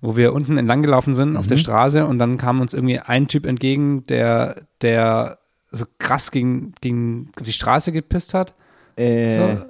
[0.00, 1.36] wo wir unten entlang gelaufen sind mhm.
[1.36, 1.62] auf der mhm.
[1.62, 5.38] Straße und dann kam uns irgendwie ein Typ entgegen, der, der
[5.70, 8.54] so krass gegen, gegen die Straße gepisst hat.
[8.96, 9.30] Äh.
[9.34, 9.64] So.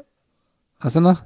[0.81, 1.25] Hast du noch?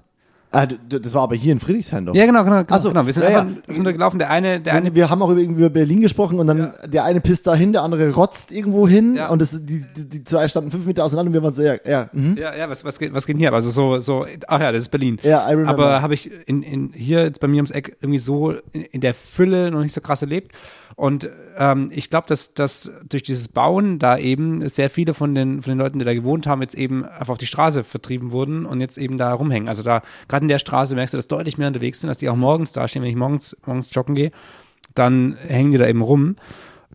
[0.53, 2.14] Ah, das war aber hier in Friedrichshain doch.
[2.14, 2.64] Ja, genau, genau.
[2.64, 3.07] genau, so, genau.
[3.07, 3.74] Wir sind ja, einfach ja.
[3.74, 4.18] runtergelaufen.
[4.18, 4.92] Der eine, der eine.
[4.96, 6.86] Wir haben auch über Berlin gesprochen und dann ja.
[6.88, 9.28] der eine pisst da hin, der andere rotzt irgendwo hin ja.
[9.28, 11.76] und das, die, die, die, zwei standen fünf Meter auseinander und wir waren so, ja,
[11.86, 12.11] ja.
[12.12, 12.36] Mhm.
[12.36, 13.53] Ja, ja, was, was, geht, was geht hier?
[13.53, 15.18] Also so, so, ach ja, das ist Berlin.
[15.22, 15.70] Ja, I remember.
[15.70, 19.01] Aber habe ich in, in, hier jetzt bei mir ums Eck irgendwie so in, in
[19.01, 20.57] der Fülle noch nicht so krass erlebt.
[21.01, 25.62] Und ähm, ich glaube, dass, dass durch dieses Bauen da eben sehr viele von den,
[25.62, 28.66] von den Leuten, die da gewohnt haben, jetzt eben einfach auf die Straße vertrieben wurden
[28.66, 29.66] und jetzt eben da rumhängen.
[29.66, 32.28] Also da, gerade in der Straße merkst du, dass deutlich mehr unterwegs sind, dass die
[32.28, 34.30] auch morgens da stehen, wenn ich morgens, morgens joggen gehe,
[34.94, 36.36] dann hängen die da eben rum.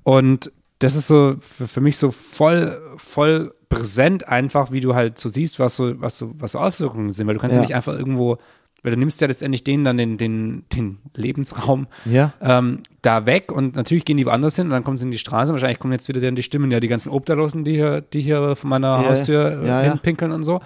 [0.04, 5.18] Und das ist so für, für mich so voll, voll präsent einfach, wie du halt
[5.18, 7.68] so siehst, was so, was so, was so Auswirkungen sind, weil du kannst ja, ja
[7.68, 8.38] nicht einfach irgendwo
[8.86, 12.34] weil du nimmst ja letztendlich denen dann den, den, den Lebensraum ja.
[12.40, 15.18] ähm, da weg und natürlich gehen die woanders hin und dann kommen sie in die
[15.18, 15.52] Straße.
[15.52, 18.56] Wahrscheinlich kommen jetzt wieder dann die Stimmen, ja, die ganzen Obdachlosen, die hier, die hier
[18.56, 20.60] von meiner ja, Haustür ja, hinpinkeln und so.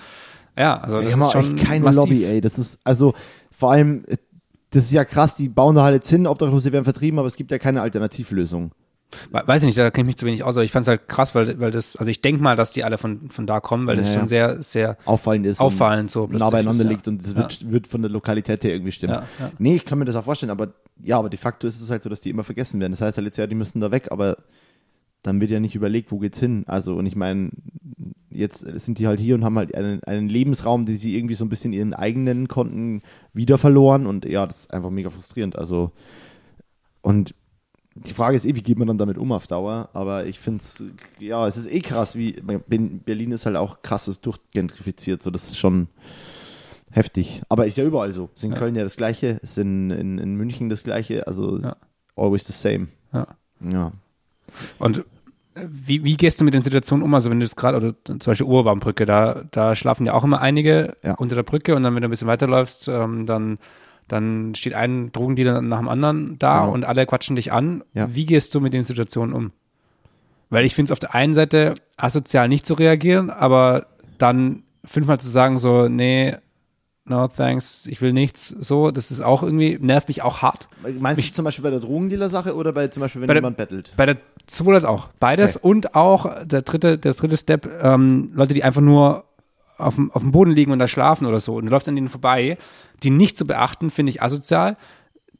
[0.57, 2.03] Ja, also das ist schon keine massiv.
[2.03, 2.41] Lobby, ey.
[2.41, 3.13] Das ist, also
[3.51, 4.03] vor allem,
[4.71, 7.37] das ist ja krass, die bauen da halt jetzt hin, Obdachlose werden vertrieben, aber es
[7.37, 8.71] gibt ja keine Alternativlösung.
[9.31, 11.07] Weiß ich nicht, da kenne ich mich zu wenig aus, aber ich fand es halt
[11.07, 13.87] krass, weil, weil das, also ich denke mal, dass die alle von, von da kommen,
[13.87, 15.59] weil das schon sehr, sehr auffallend ist.
[15.59, 16.27] Auffallend so.
[16.27, 17.71] Nah beieinander liegt und das wird, ja.
[17.71, 19.13] wird von der Lokalität her irgendwie stimmen.
[19.13, 19.51] Ja, ja.
[19.57, 22.03] Nee, ich kann mir das auch vorstellen, aber ja, aber de facto ist es halt
[22.03, 22.91] so, dass die immer vergessen werden.
[22.91, 24.37] Das heißt halt jetzt ja, die müssen da weg, aber
[25.23, 26.63] dann wird ja nicht überlegt, wo geht's hin.
[26.67, 27.49] Also, und ich meine,
[28.29, 31.45] jetzt sind die halt hier und haben halt einen, einen Lebensraum, den sie irgendwie so
[31.45, 33.01] ein bisschen ihren eigenen konnten,
[33.33, 35.57] wieder verloren und ja, das ist einfach mega frustrierend.
[35.57, 35.91] Also,
[37.01, 37.33] und
[38.05, 39.89] die Frage ist eh, wie geht man dann damit um auf Dauer?
[39.93, 40.83] Aber ich finde es,
[41.19, 45.21] ja, es ist eh krass, wie Berlin ist halt auch krasses durchgentrifiziert.
[45.21, 45.87] So, das ist schon
[46.91, 47.41] heftig.
[47.49, 48.29] Aber ist ja überall so.
[48.35, 48.57] Ist in ja.
[48.57, 51.27] Köln ja das Gleiche, ist in, in, in München das Gleiche.
[51.27, 51.75] Also ja.
[52.15, 52.87] always the same.
[53.13, 53.27] Ja.
[53.61, 53.91] ja.
[54.79, 54.99] Und
[55.55, 57.13] äh, wie, wie gehst du mit den Situationen um?
[57.13, 60.41] Also wenn du das gerade, oder zum Beispiel Urbahnbrücke, da, da schlafen ja auch immer
[60.41, 63.59] einige unter der Brücke und dann, wenn du ein bisschen weiterläufst, ähm, dann
[64.09, 66.73] dann steht ein Drogendealer nach dem anderen da genau.
[66.73, 67.83] und alle quatschen dich an.
[67.93, 68.13] Ja.
[68.13, 69.51] Wie gehst du mit den Situationen um?
[70.49, 73.85] Weil ich finde es auf der einen Seite asozial nicht zu reagieren, aber
[74.17, 76.35] dann fünfmal zu sagen so, nee,
[77.05, 80.67] no thanks, ich will nichts, so, das ist auch irgendwie, nervt mich auch hart.
[80.99, 83.93] Meinst mich, du zum Beispiel bei der Drogendealer-Sache oder bei zum Beispiel, wenn jemand bettelt?
[83.95, 84.17] Bei der,
[84.49, 85.09] sowohl als auch.
[85.19, 85.67] Beides okay.
[85.67, 89.25] und auch der dritte, der dritte Step, ähm, Leute, die einfach nur
[89.79, 91.95] auf dem, auf dem Boden liegen und da schlafen oder so und du läufst an
[91.95, 92.57] denen vorbei,
[93.03, 94.77] die nicht zu beachten, finde ich asozial.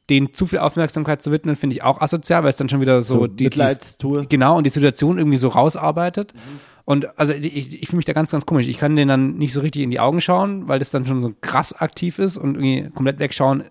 [0.08, 3.00] Denen zu viel Aufmerksamkeit zu widmen, finde ich auch asozial, weil es dann schon wieder
[3.00, 6.34] so, so die, die, genau und die Situation irgendwie so rausarbeitet.
[6.34, 6.60] Mhm.
[6.84, 8.66] Und also ich, ich fühle mich da ganz, ganz komisch.
[8.66, 11.20] Ich kann denen dann nicht so richtig in die Augen schauen, weil das dann schon
[11.20, 13.64] so krass aktiv ist und irgendwie komplett wegschauen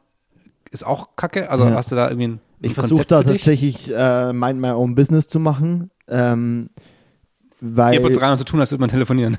[0.72, 1.50] ist auch kacke?
[1.50, 1.76] Also Ja.
[1.76, 5.28] hast du da irgendwie ein, ein Ich versuche da tatsächlich äh, Mind My Own Business
[5.28, 5.92] zu machen.
[6.08, 6.70] Ähm,
[7.62, 9.38] weil, Hier putzt rein und zu tun, als würde man telefonieren.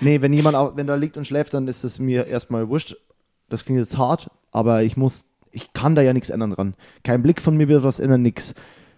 [0.00, 2.96] Nee, wenn jemand, au- wenn da liegt und schläft, dann ist es mir erstmal wurscht.
[3.48, 6.74] Das klingt jetzt hart, aber ich muss, ich kann da ja nichts ändern dran.
[7.02, 8.54] Kein Blick von mir wird was ändern, nix.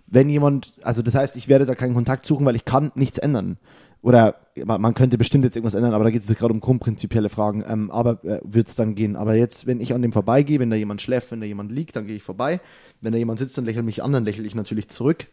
[0.06, 3.18] Wenn jemand, also das heißt, ich werde da keinen Kontakt suchen, weil ich kann nichts
[3.18, 3.58] ändern.
[4.02, 7.62] Oder man könnte bestimmt jetzt irgendwas ändern, aber da geht es gerade um grundprinzipielle Fragen.
[7.68, 9.14] Ähm, aber äh, wird es dann gehen.
[9.14, 11.96] Aber jetzt, wenn ich an dem vorbeigehe, wenn da jemand schläft, wenn da jemand liegt,
[11.96, 12.60] dann gehe ich vorbei.
[13.02, 15.26] Wenn da jemand sitzt und lächelt mich an, dann lächle ich natürlich zurück.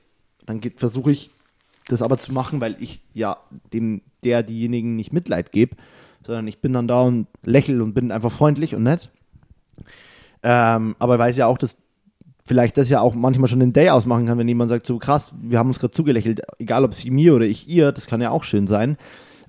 [0.45, 1.31] Dann versuche ich
[1.87, 3.37] das aber zu machen, weil ich ja
[3.73, 5.75] dem, der, diejenigen nicht Mitleid gebe,
[6.25, 9.11] sondern ich bin dann da und lächle und bin einfach freundlich und nett.
[10.43, 11.77] Ähm, aber weiß ja auch, dass
[12.45, 15.33] vielleicht das ja auch manchmal schon den Day ausmachen kann, wenn jemand sagt, so krass,
[15.41, 18.29] wir haben uns gerade zugelächelt, egal ob sie mir oder ich ihr, das kann ja
[18.29, 18.97] auch schön sein.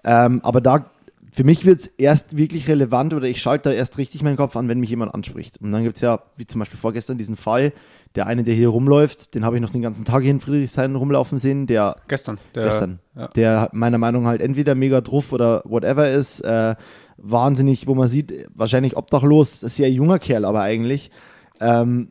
[0.04, 0.90] Ähm, aber da,
[1.38, 4.56] für mich wird es erst wirklich relevant oder ich schalte da erst richtig meinen Kopf
[4.56, 5.58] an, wenn mich jemand anspricht.
[5.62, 7.72] Und dann gibt es ja, wie zum Beispiel vorgestern, diesen Fall,
[8.16, 10.96] der eine, der hier rumläuft, den habe ich noch den ganzen Tag hier in Friedrichshain
[10.96, 12.40] rumlaufen sehen, der Gestern.
[12.56, 13.28] Der, gestern, Ja.
[13.28, 16.74] der meiner Meinung nach halt entweder mega druff oder whatever ist, äh,
[17.18, 21.12] wahnsinnig, wo man sieht, wahrscheinlich obdachlos, sehr junger Kerl aber eigentlich,
[21.60, 22.08] ähm,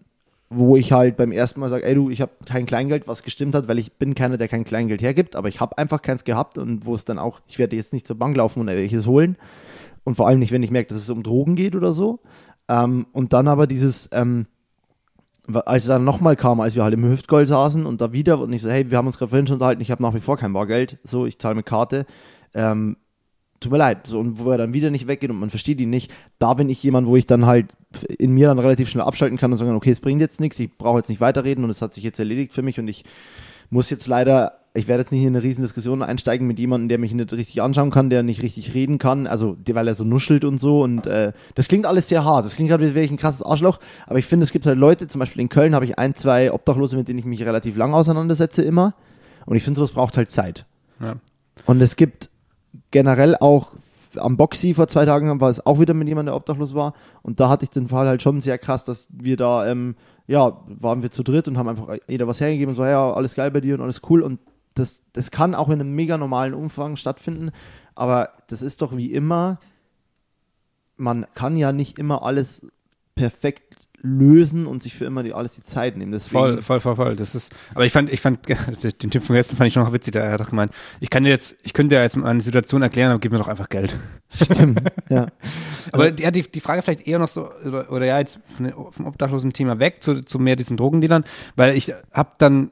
[0.50, 3.54] wo ich halt beim ersten Mal sage, ey du, ich habe kein Kleingeld, was gestimmt
[3.54, 6.58] hat, weil ich bin keiner, der kein Kleingeld hergibt, aber ich habe einfach keins gehabt
[6.58, 9.38] und wo es dann auch, ich werde jetzt nicht zur Bank laufen und welches holen
[10.04, 12.22] und vor allem nicht, wenn ich merke, dass es um Drogen geht oder so.
[12.70, 14.46] Ähm, und dann aber dieses, ähm,
[15.54, 18.54] als er dann nochmal kam, als wir halt im Hüftgold saßen und da wieder und
[18.54, 20.38] ich so, hey, wir haben uns gerade vorhin schon unterhalten, ich habe nach wie vor
[20.38, 22.06] kein Bargeld, so, ich zahle mit Karte,
[22.54, 22.96] ähm,
[23.60, 25.90] tut mir leid, so, und wo er dann wieder nicht weggeht und man versteht ihn
[25.90, 27.68] nicht, da bin ich jemand, wo ich dann halt
[28.18, 30.78] in mir dann relativ schnell abschalten kann und sagen, okay, es bringt jetzt nichts, ich
[30.78, 33.04] brauche jetzt nicht weiterreden und es hat sich jetzt erledigt für mich und ich
[33.70, 36.98] muss jetzt leider, ich werde jetzt nicht in eine riesen Diskussion einsteigen mit jemandem, der
[37.00, 40.46] mich nicht richtig anschauen kann, der nicht richtig reden kann, also weil er so nuschelt
[40.46, 43.12] und so und äh, das klingt alles sehr hart, das klingt gerade, wie wäre ich
[43.12, 45.86] ein krasses Arschloch, aber ich finde, es gibt halt Leute, zum Beispiel in Köln habe
[45.86, 48.94] ich ein, zwei Obdachlose, mit denen ich mich relativ lang auseinandersetze immer
[49.46, 50.66] und ich finde, sowas braucht halt Zeit.
[51.00, 51.16] Ja.
[51.66, 52.30] Und es gibt
[52.92, 53.72] generell auch
[54.18, 56.94] am Boxy vor zwei Tagen war es auch wieder mit jemandem, der obdachlos war.
[57.22, 59.96] Und da hatte ich den Fall halt schon sehr krass, dass wir da, ähm,
[60.28, 63.36] ja, waren wir zu dritt und haben einfach jeder was hergegeben und so, ja, alles
[63.36, 64.22] geil bei dir und alles cool.
[64.22, 64.40] Und
[64.74, 67.52] das, das kann auch in einem mega normalen Umfang stattfinden.
[67.96, 69.60] Aber das ist doch wie immer,
[70.96, 72.66] man kann ja nicht immer alles
[73.16, 76.12] perfekt lösen und sich für immer die, alles die Zeit nehmen.
[76.12, 77.16] Deswegen, Voll, voll, voll, voll.
[77.16, 79.94] Das ist, aber ich fand, ich fand, den Tipp von gestern fand ich schon noch
[79.94, 80.14] witzig.
[80.14, 82.82] Da hat er doch gemeint, ich kann dir jetzt, ich könnte dir jetzt meine Situation
[82.82, 83.96] erklären, aber gib mir doch einfach Geld.
[84.30, 85.28] Stimmt, ja.
[85.94, 88.40] Aber ja, die, die Frage vielleicht eher noch so, oder, oder ja, jetzt
[88.92, 91.24] vom obdachlosen Thema weg zu, zu mehr diesen Drogendealern,
[91.56, 92.72] weil ich habe dann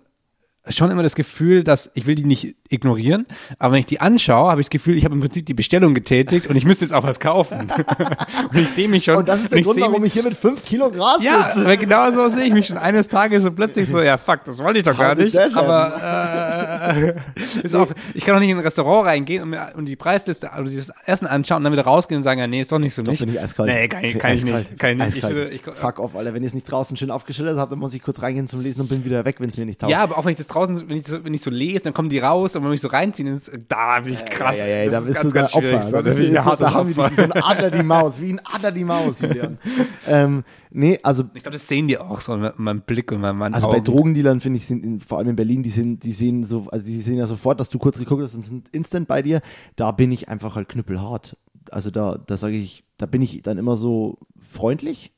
[0.69, 3.25] schon immer das Gefühl, dass ich will die nicht ignorieren,
[3.59, 5.93] aber wenn ich die anschaue, habe ich das Gefühl, ich habe im Prinzip die Bestellung
[5.93, 7.71] getätigt und ich müsste jetzt auch was kaufen.
[8.51, 9.17] und ich sehe mich schon.
[9.17, 11.65] Und das ist der Grund, warum ich hier mit fünf Kilo Gras ja, sitze.
[11.65, 14.61] aber genau so sehe ich mich schon eines Tages so plötzlich so, ja fuck, das
[14.63, 15.55] wollte ich doch gar did nicht.
[15.55, 17.13] Aber äh,
[17.63, 20.51] ist auch, ich kann auch nicht in ein Restaurant reingehen und mir und die Preisliste,
[20.51, 22.93] also dieses Essen anschauen und dann wieder rausgehen und sagen, ja nee, ist doch nicht
[22.93, 23.19] für mich.
[23.19, 23.69] bin ich eiskalt.
[23.69, 24.79] Nee, kann ich, kann ich nicht.
[24.79, 25.23] Kann ich nicht.
[25.23, 26.33] Ich ich, Fuck off, Alter.
[26.33, 28.81] Wenn ihr es nicht draußen schön aufgeschildert habt, dann muss ich kurz reingehen zum Lesen
[28.81, 29.91] und bin wieder weg, wenn es mir nicht taugt.
[29.91, 31.93] ja, aber auch wenn ich das draußen, wenn ich so, wenn ich so lese, dann
[31.93, 34.61] kommen die raus und wenn mich so reinziehen, ist, da bin ich krass.
[34.61, 35.83] Ja, ja, ja, das da ist ganz, ganz schwierig.
[35.83, 35.91] So.
[35.91, 37.09] Da, bist du ich so, da haben Opfer.
[37.09, 39.21] die, so ein Adler die Maus, wie ein Adler die Maus.
[40.07, 43.35] Ähm, nee, also, Ich glaube, das sehen die auch so in meinem Blick und in
[43.37, 43.77] meinen also Augen.
[43.77, 46.67] bei Drogendealern finde ich, sind in, vor allem in Berlin, die, sind, die sehen so,
[46.71, 49.41] also die sehen ja sofort, dass du kurz geguckt hast und sind instant bei dir.
[49.75, 51.37] Da bin ich einfach halt knüppelhart.
[51.71, 55.11] Also da, da sage ich, da bin ich dann immer so freundlich.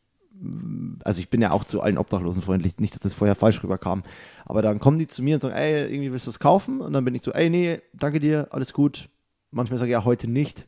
[1.03, 4.03] Also ich bin ja auch zu allen Obdachlosen freundlich, nicht, dass das vorher falsch rüberkam.
[4.45, 6.81] Aber dann kommen die zu mir und sagen, ey, irgendwie willst du was kaufen?
[6.81, 9.09] Und dann bin ich so, ey, nee, danke dir, alles gut.
[9.51, 10.67] Manchmal sage ich ja, heute nicht.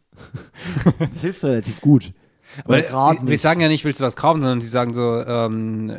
[0.99, 2.13] das hilft relativ gut.
[2.65, 3.41] Aber die nicht.
[3.41, 5.95] sagen ja nicht, willst du was kaufen, sondern die sagen so, ähm,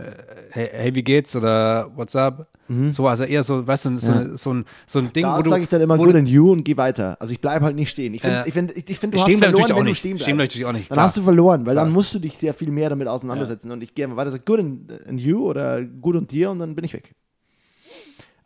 [0.50, 2.46] hey, hey, wie geht's oder what's up?
[2.90, 4.18] So, also eher so, weißt du, so, Mhm.
[4.30, 4.36] Ja.
[4.36, 5.48] so, ein, so ein Ding, Da wo du.
[5.50, 7.16] sage ich dann immer good and you und geh weiter.
[7.20, 8.14] Also ich bleibe halt nicht stehen.
[8.14, 8.46] Ich finde, Ja.
[8.46, 9.98] ich find, ich, find, du hast verloren, natürlich auch wenn du nicht.
[9.98, 10.22] stehen bleibst.
[10.24, 11.06] Stehen natürlich auch nicht, Dann klar.
[11.06, 11.94] hast du verloren, weil dann Klar.
[11.94, 13.72] musst du dich sehr viel mehr damit auseinandersetzen.
[13.72, 16.58] Und ich gehe immer weiter, sage good and, and you oder good und dir und
[16.60, 17.12] dann bin ich weg.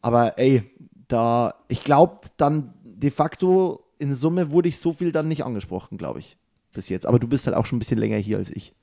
[0.00, 0.62] Aber ey,
[1.08, 5.98] da, ich glaube dann de facto in Summe wurde ich so viel dann nicht angesprochen,
[5.98, 6.36] glaube ich,
[6.74, 7.06] bis jetzt.
[7.06, 8.74] Aber du bist halt auch schon ein bisschen länger hier als ich.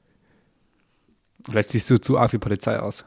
[1.46, 3.06] Vielleicht siehst du zu arg wie Polizei aus.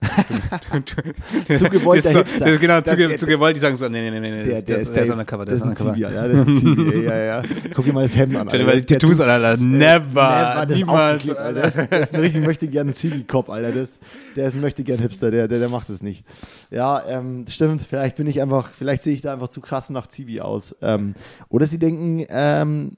[1.56, 2.44] Zu gewollt Das ist der so, Hipster.
[2.44, 4.42] Das genau, Der- zu, ge- der- zu gewollt, die sagen so, nee, nee, nee, nee,
[4.44, 5.94] Der, das, der, das, ist der ist undercover, der das ist ein undercover.
[5.94, 6.28] Zivi, Alter.
[6.28, 7.42] Das ist ein Zivi, ja, ja.
[7.74, 8.48] Guck dir mal das Hemd an.
[8.48, 8.76] Alter.
[8.76, 9.56] die Tattoos Alter.
[9.56, 11.28] Never, Never, das niemals.
[11.30, 11.60] Alter.
[11.60, 13.72] Das, das ist ein richtig möchte gerne Zivi-Cop, Alter.
[13.72, 13.98] Das,
[14.36, 16.24] der ist ein möchte gern Hipster, der, der, der macht es nicht.
[16.70, 17.80] Ja, ähm, stimmt.
[17.80, 20.76] Vielleicht bin ich einfach, vielleicht sehe ich da einfach zu krass nach Zivi aus.
[20.80, 21.14] Ähm,
[21.48, 22.96] oder sie denken, ähm,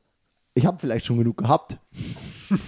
[0.61, 1.79] ich habe vielleicht schon genug gehabt.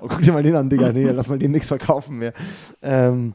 [0.00, 0.92] oh, guck dir mal den an, Digga.
[0.92, 2.34] Nee, lass mal dem nichts verkaufen mehr.
[2.82, 3.34] Ähm,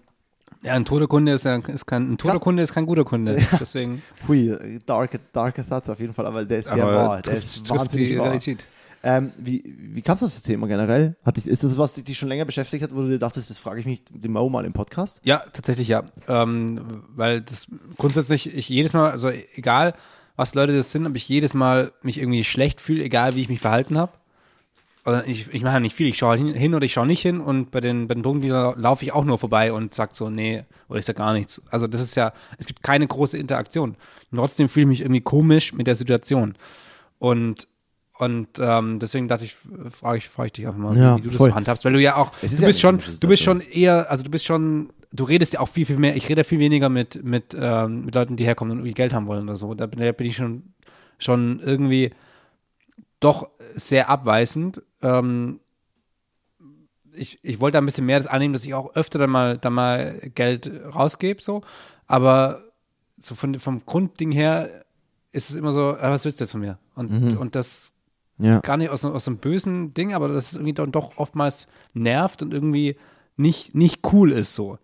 [0.64, 3.38] ja, ein toter Kunde ist, ja, ist kein, ein toter Kunde ist kein guter Kunde.
[3.60, 4.04] Deswegen.
[4.28, 4.56] Hui,
[4.86, 7.22] darker, darker Satz auf jeden Fall, aber der ist sehr wahr.
[7.24, 8.26] Der ist wahnsinnig wahr.
[8.26, 8.66] Realität.
[9.04, 11.16] Ähm, wie wie kam es auf das Thema generell?
[11.26, 13.58] Hat dich, ist das was dich schon länger beschäftigt hat, wo du dir dachtest, das
[13.58, 15.20] frage ich mich den Mo mal im Podcast?
[15.24, 16.04] Ja, tatsächlich ja.
[16.28, 17.66] Ähm, weil das
[17.98, 19.96] grundsätzlich, ich jedes Mal, also egal,
[20.36, 23.50] was Leute das sind, ob ich jedes Mal mich irgendwie schlecht fühle, egal wie ich
[23.50, 24.12] mich verhalten habe.
[25.06, 27.22] Oder ich, ich mache ja nicht viel, ich schaue hin, hin oder ich schaue nicht
[27.22, 30.30] hin und bei den, bei den Drogendealern laufe ich auch nur vorbei und sage so,
[30.30, 31.62] nee, oder ich sage gar nichts.
[31.72, 33.96] Also das ist ja, es gibt keine große Interaktion.
[34.32, 36.56] Und trotzdem fühle ich mich irgendwie komisch mit der Situation.
[37.18, 37.68] Und
[38.20, 39.56] und ähm, deswegen dachte ich,
[39.90, 42.18] frage ich, frage ich dich einfach mal, ja, wie, du das handhabst, weil du ja
[42.18, 45.53] auch, du bist ja schon, du bist schon eher, also du bist schon, du redest
[45.53, 48.45] ja auch viel, viel mehr, ich rede viel weniger mit, mit, ähm, mit Leuten, die
[48.45, 49.74] herkommen und irgendwie Geld haben wollen oder so.
[49.74, 50.74] Da bin, da bin ich schon,
[51.18, 52.12] schon irgendwie
[53.20, 54.82] doch sehr abweisend.
[55.01, 55.59] Ähm,
[57.14, 59.74] ich, ich wollte ein bisschen mehr das annehmen, dass ich auch öfter dann mal, dann
[59.74, 61.62] mal Geld rausgebe, so.
[62.07, 62.64] Aber
[63.18, 64.86] so von, vom Grundding her
[65.32, 66.78] ist es immer so, was willst du jetzt von mir?
[66.95, 67.38] Und, mhm.
[67.38, 67.93] und das
[68.41, 68.59] ja.
[68.59, 72.53] Gar nicht aus, aus einem bösen Ding, aber das irgendwie dann doch oftmals nervt und
[72.53, 72.95] irgendwie
[73.38, 74.80] nicht, nicht cool ist so.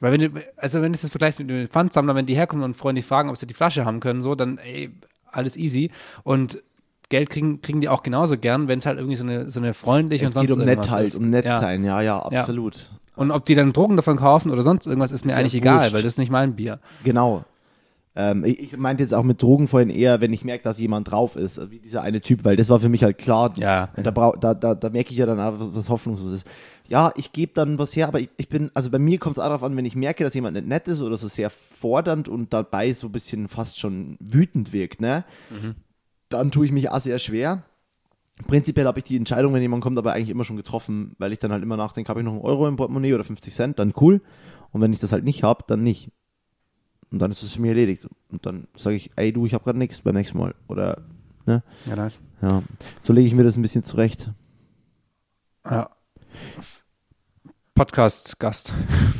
[0.00, 2.74] Weil wenn du, also wenn du das vergleichst mit dem Pfandsammler, wenn die herkommen und
[2.74, 4.90] Freunde fragen, ob sie die Flasche haben können, so, dann ey,
[5.26, 5.90] alles easy.
[6.22, 6.62] Und
[7.08, 9.74] Geld kriegen, kriegen die auch genauso gern, wenn es halt irgendwie so eine, so eine
[9.74, 11.58] freundliche es und sonst geht um nett halt, um nett ja.
[11.58, 12.76] sein, ja, ja, absolut.
[12.76, 12.98] Ja.
[13.16, 15.92] Und ob die dann Drogen davon kaufen oder sonst irgendwas, ist mir ist eigentlich egal,
[15.92, 16.78] weil das ist nicht mein Bier.
[17.02, 17.44] Genau.
[18.20, 21.08] Ähm, ich, ich, meinte jetzt auch mit Drogen vorhin eher, wenn ich merke, dass jemand
[21.08, 23.54] drauf ist, wie dieser eine Typ, weil das war für mich halt klar.
[23.56, 23.90] Ja.
[23.96, 26.46] Und da, da, da, da merke ich ja dann, was hoffnungslos ist.
[26.88, 29.38] Ja, ich gebe dann was her, aber ich, ich bin, also bei mir kommt es
[29.38, 32.28] auch darauf an, wenn ich merke, dass jemand nicht nett ist oder so sehr fordernd
[32.28, 35.24] und dabei so ein bisschen fast schon wütend wirkt, ne?
[35.50, 35.76] Mhm.
[36.28, 37.62] Dann tue ich mich auch sehr schwer.
[38.48, 41.38] Prinzipiell habe ich die Entscheidung, wenn jemand kommt, aber eigentlich immer schon getroffen, weil ich
[41.38, 43.94] dann halt immer nachdenke, habe ich noch einen Euro im Portemonnaie oder 50 Cent, dann
[44.00, 44.20] cool.
[44.72, 46.10] Und wenn ich das halt nicht habe, dann nicht.
[47.10, 48.06] Und dann ist es für mich erledigt.
[48.30, 50.54] Und dann sage ich, ey du, ich habe gerade nichts beim nächsten Mal.
[50.68, 51.02] Oder,
[51.46, 51.62] ne?
[51.86, 52.18] Ja, nice.
[52.42, 52.62] Ja.
[53.00, 54.30] So lege ich mir das ein bisschen zurecht.
[55.64, 55.90] Ja.
[57.78, 58.74] Podcast-Gast.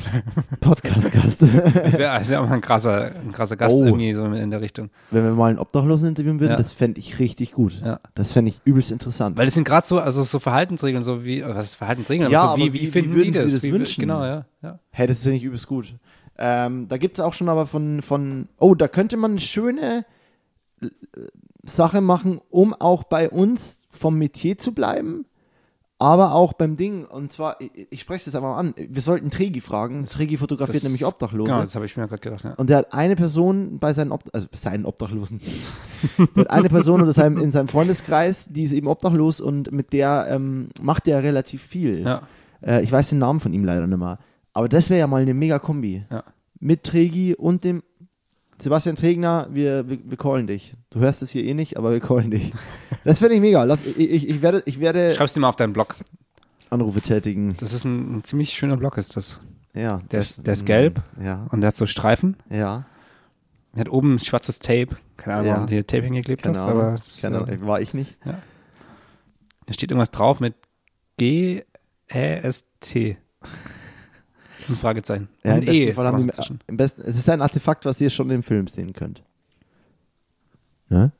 [0.60, 1.42] Podcast-Gast.
[1.42, 3.84] das wäre wär auch mal ein krasser, ein krasser Gast oh.
[3.84, 4.90] irgendwie so in der Richtung.
[5.12, 6.56] Wenn wir mal einen Obdachlosen interviewen würden, ja.
[6.56, 7.80] das fände ich richtig gut.
[7.84, 8.00] Ja.
[8.16, 9.38] Das fände ich übelst interessant.
[9.38, 12.32] Weil das sind gerade so, also so Verhaltensregeln, so wie, was ist Verhaltensregeln?
[12.32, 13.54] Ja, aber so, wie, wie, wie, finden wie die das?
[13.54, 14.00] das wie, wünschen?
[14.00, 14.44] Genau, ja.
[14.60, 14.80] ja.
[14.90, 15.94] Hey, das finde ich übelst gut.
[16.38, 20.04] Ähm, da gibt es auch schon aber von, von, oh, da könnte man eine schöne
[20.80, 20.88] äh,
[21.64, 25.26] Sache machen, um auch bei uns vom Metier zu bleiben,
[25.98, 27.04] aber auch beim Ding.
[27.04, 30.06] Und zwar, ich, ich spreche es jetzt einfach mal an, wir sollten Tregi fragen.
[30.06, 31.50] Tregi fotografiert das, nämlich Obdachlose.
[31.50, 32.44] Genau, das habe ich mir gerade gedacht.
[32.44, 32.54] Ja.
[32.54, 35.40] Und der hat eine Person bei seinen, Ob also seinen Obdachlosen,
[36.36, 39.92] der hat eine Person in seinem, in seinem Freundeskreis, die ist eben obdachlos und mit
[39.92, 42.02] der ähm, macht er relativ viel.
[42.02, 42.22] Ja.
[42.64, 44.18] Äh, ich weiß den Namen von ihm leider nicht mehr.
[44.58, 46.04] Aber das wäre ja mal eine mega Kombi.
[46.10, 46.24] Ja.
[46.58, 47.84] Mit Tregi und dem
[48.60, 50.74] Sebastian Tregner, wir, wir, wir callen dich.
[50.90, 52.52] Du hörst es hier eh nicht, aber wir callen dich.
[53.04, 53.62] Das finde ich mega.
[53.62, 55.12] Lass, ich, ich, ich, werde, ich werde.
[55.12, 55.94] Schreib's dir mal auf deinen Blog.
[56.70, 57.56] Anrufe tätigen.
[57.60, 59.40] Das ist ein, ein ziemlich schöner Blog, ist das.
[59.74, 60.02] Ja.
[60.10, 61.04] Der ist, der ist gelb.
[61.22, 61.46] Ja.
[61.52, 62.36] Und der hat so Streifen.
[62.50, 62.84] Ja.
[63.74, 64.96] Er hat oben schwarzes Tape.
[65.16, 65.54] Keine Ahnung, ja.
[65.54, 66.82] warum du hier Tape hingeklebt Keine hast, Ahnung.
[66.82, 66.96] aber.
[66.96, 67.60] Das, Keine Ahnung.
[67.60, 68.16] War ich nicht.
[68.24, 68.42] Ja.
[69.66, 70.54] Da steht irgendwas drauf mit
[71.16, 73.18] G-E-S-T.
[74.68, 75.28] Ein Fragezeichen.
[75.44, 78.00] Ja, ein im besten E Fall haben die, im besten, es ist ein Artefakt, was
[78.00, 79.22] ihr schon im Film sehen könnt.
[80.88, 81.12] Ne?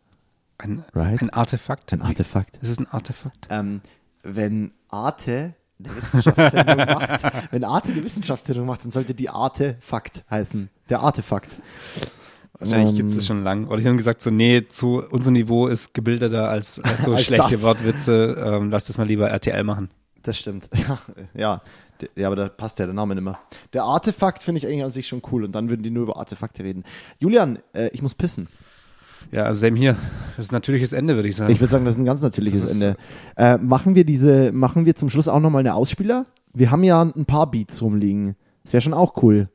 [0.59, 1.20] Ein, Right?
[1.22, 1.92] ein Artefakt.
[1.92, 2.59] Ein Artefakt.
[2.61, 3.46] Es ist ein Artefakt.
[3.51, 3.80] Ähm,
[4.22, 10.68] wenn Arte eine Wissenschaftssendung macht, wenn Arte eine Wissenschaftssendung macht, dann sollte die Artefakt heißen.
[10.90, 11.57] Der Artefakt.
[12.59, 13.68] Wahrscheinlich Ähm, gibt es das schon lang.
[13.68, 17.24] Oder ich habe gesagt, so, nee, zu, unser Niveau ist gebildeter als, als so Als
[17.24, 17.62] schlechte das.
[17.62, 18.36] Wortwitze.
[18.44, 19.90] Ähm, lass das mal lieber RTL machen.
[20.22, 20.68] Das stimmt.
[20.88, 20.99] Ja,
[21.34, 21.62] ja.
[22.16, 23.38] Ja, aber da passt ja der Name nicht mehr.
[23.72, 26.16] Der Artefakt finde ich eigentlich an sich schon cool und dann würden die nur über
[26.18, 26.84] Artefakte reden.
[27.18, 28.49] Julian, äh, ich muss pissen.
[29.32, 29.96] Ja, also same hier.
[30.36, 31.53] Das ist ein natürliches Ende, würde ich sagen.
[31.53, 32.96] Ich würde sagen, das ist ein ganz natürliches Das ist- Ende.
[33.36, 36.26] Äh, machen wir diese, machen wir zum Schluss auch nochmal eine Ausspieler?
[36.55, 38.36] Wir haben ja ein paar Beats rumliegen.
[38.64, 39.49] Das wäre schon auch cool.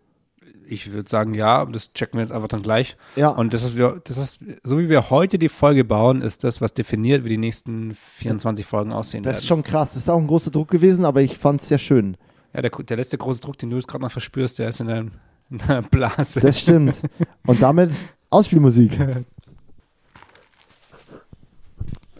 [0.67, 2.95] Ich würde sagen, ja, das checken wir jetzt einfach dann gleich.
[3.15, 3.29] Ja.
[3.29, 6.61] Und das, was wir, das ist, so wie wir heute die Folge bauen, ist das,
[6.61, 9.63] was definiert, wie die nächsten 24 Folgen aussehen Das ist werden.
[9.63, 9.89] schon krass.
[9.89, 12.15] Das ist auch ein großer Druck gewesen, aber ich fand es sehr schön.
[12.53, 14.87] Ja, der, der letzte große Druck, den du jetzt gerade noch verspürst, der ist in
[14.87, 15.11] deinem,
[15.49, 16.39] in deiner Blase.
[16.39, 17.01] Das stimmt.
[17.47, 17.91] und damit
[18.29, 18.97] Ausspielmusik.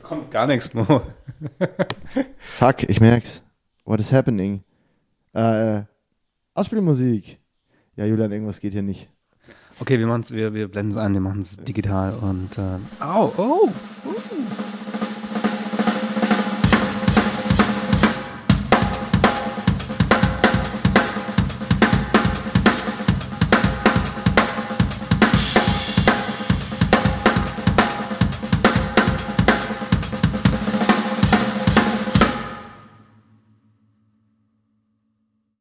[0.01, 1.01] kommt gar nichts, Mo.
[2.39, 3.41] Fuck, ich merk's.
[3.85, 4.63] What is happening?
[5.33, 5.81] Äh,
[6.53, 7.39] Ausspielmusik.
[7.95, 9.09] Ja, Julian, irgendwas geht hier nicht.
[9.79, 13.33] Okay, wir, machen's, wir, wir blenden es ein, wir machen es digital und äh, au,
[13.37, 13.69] oh,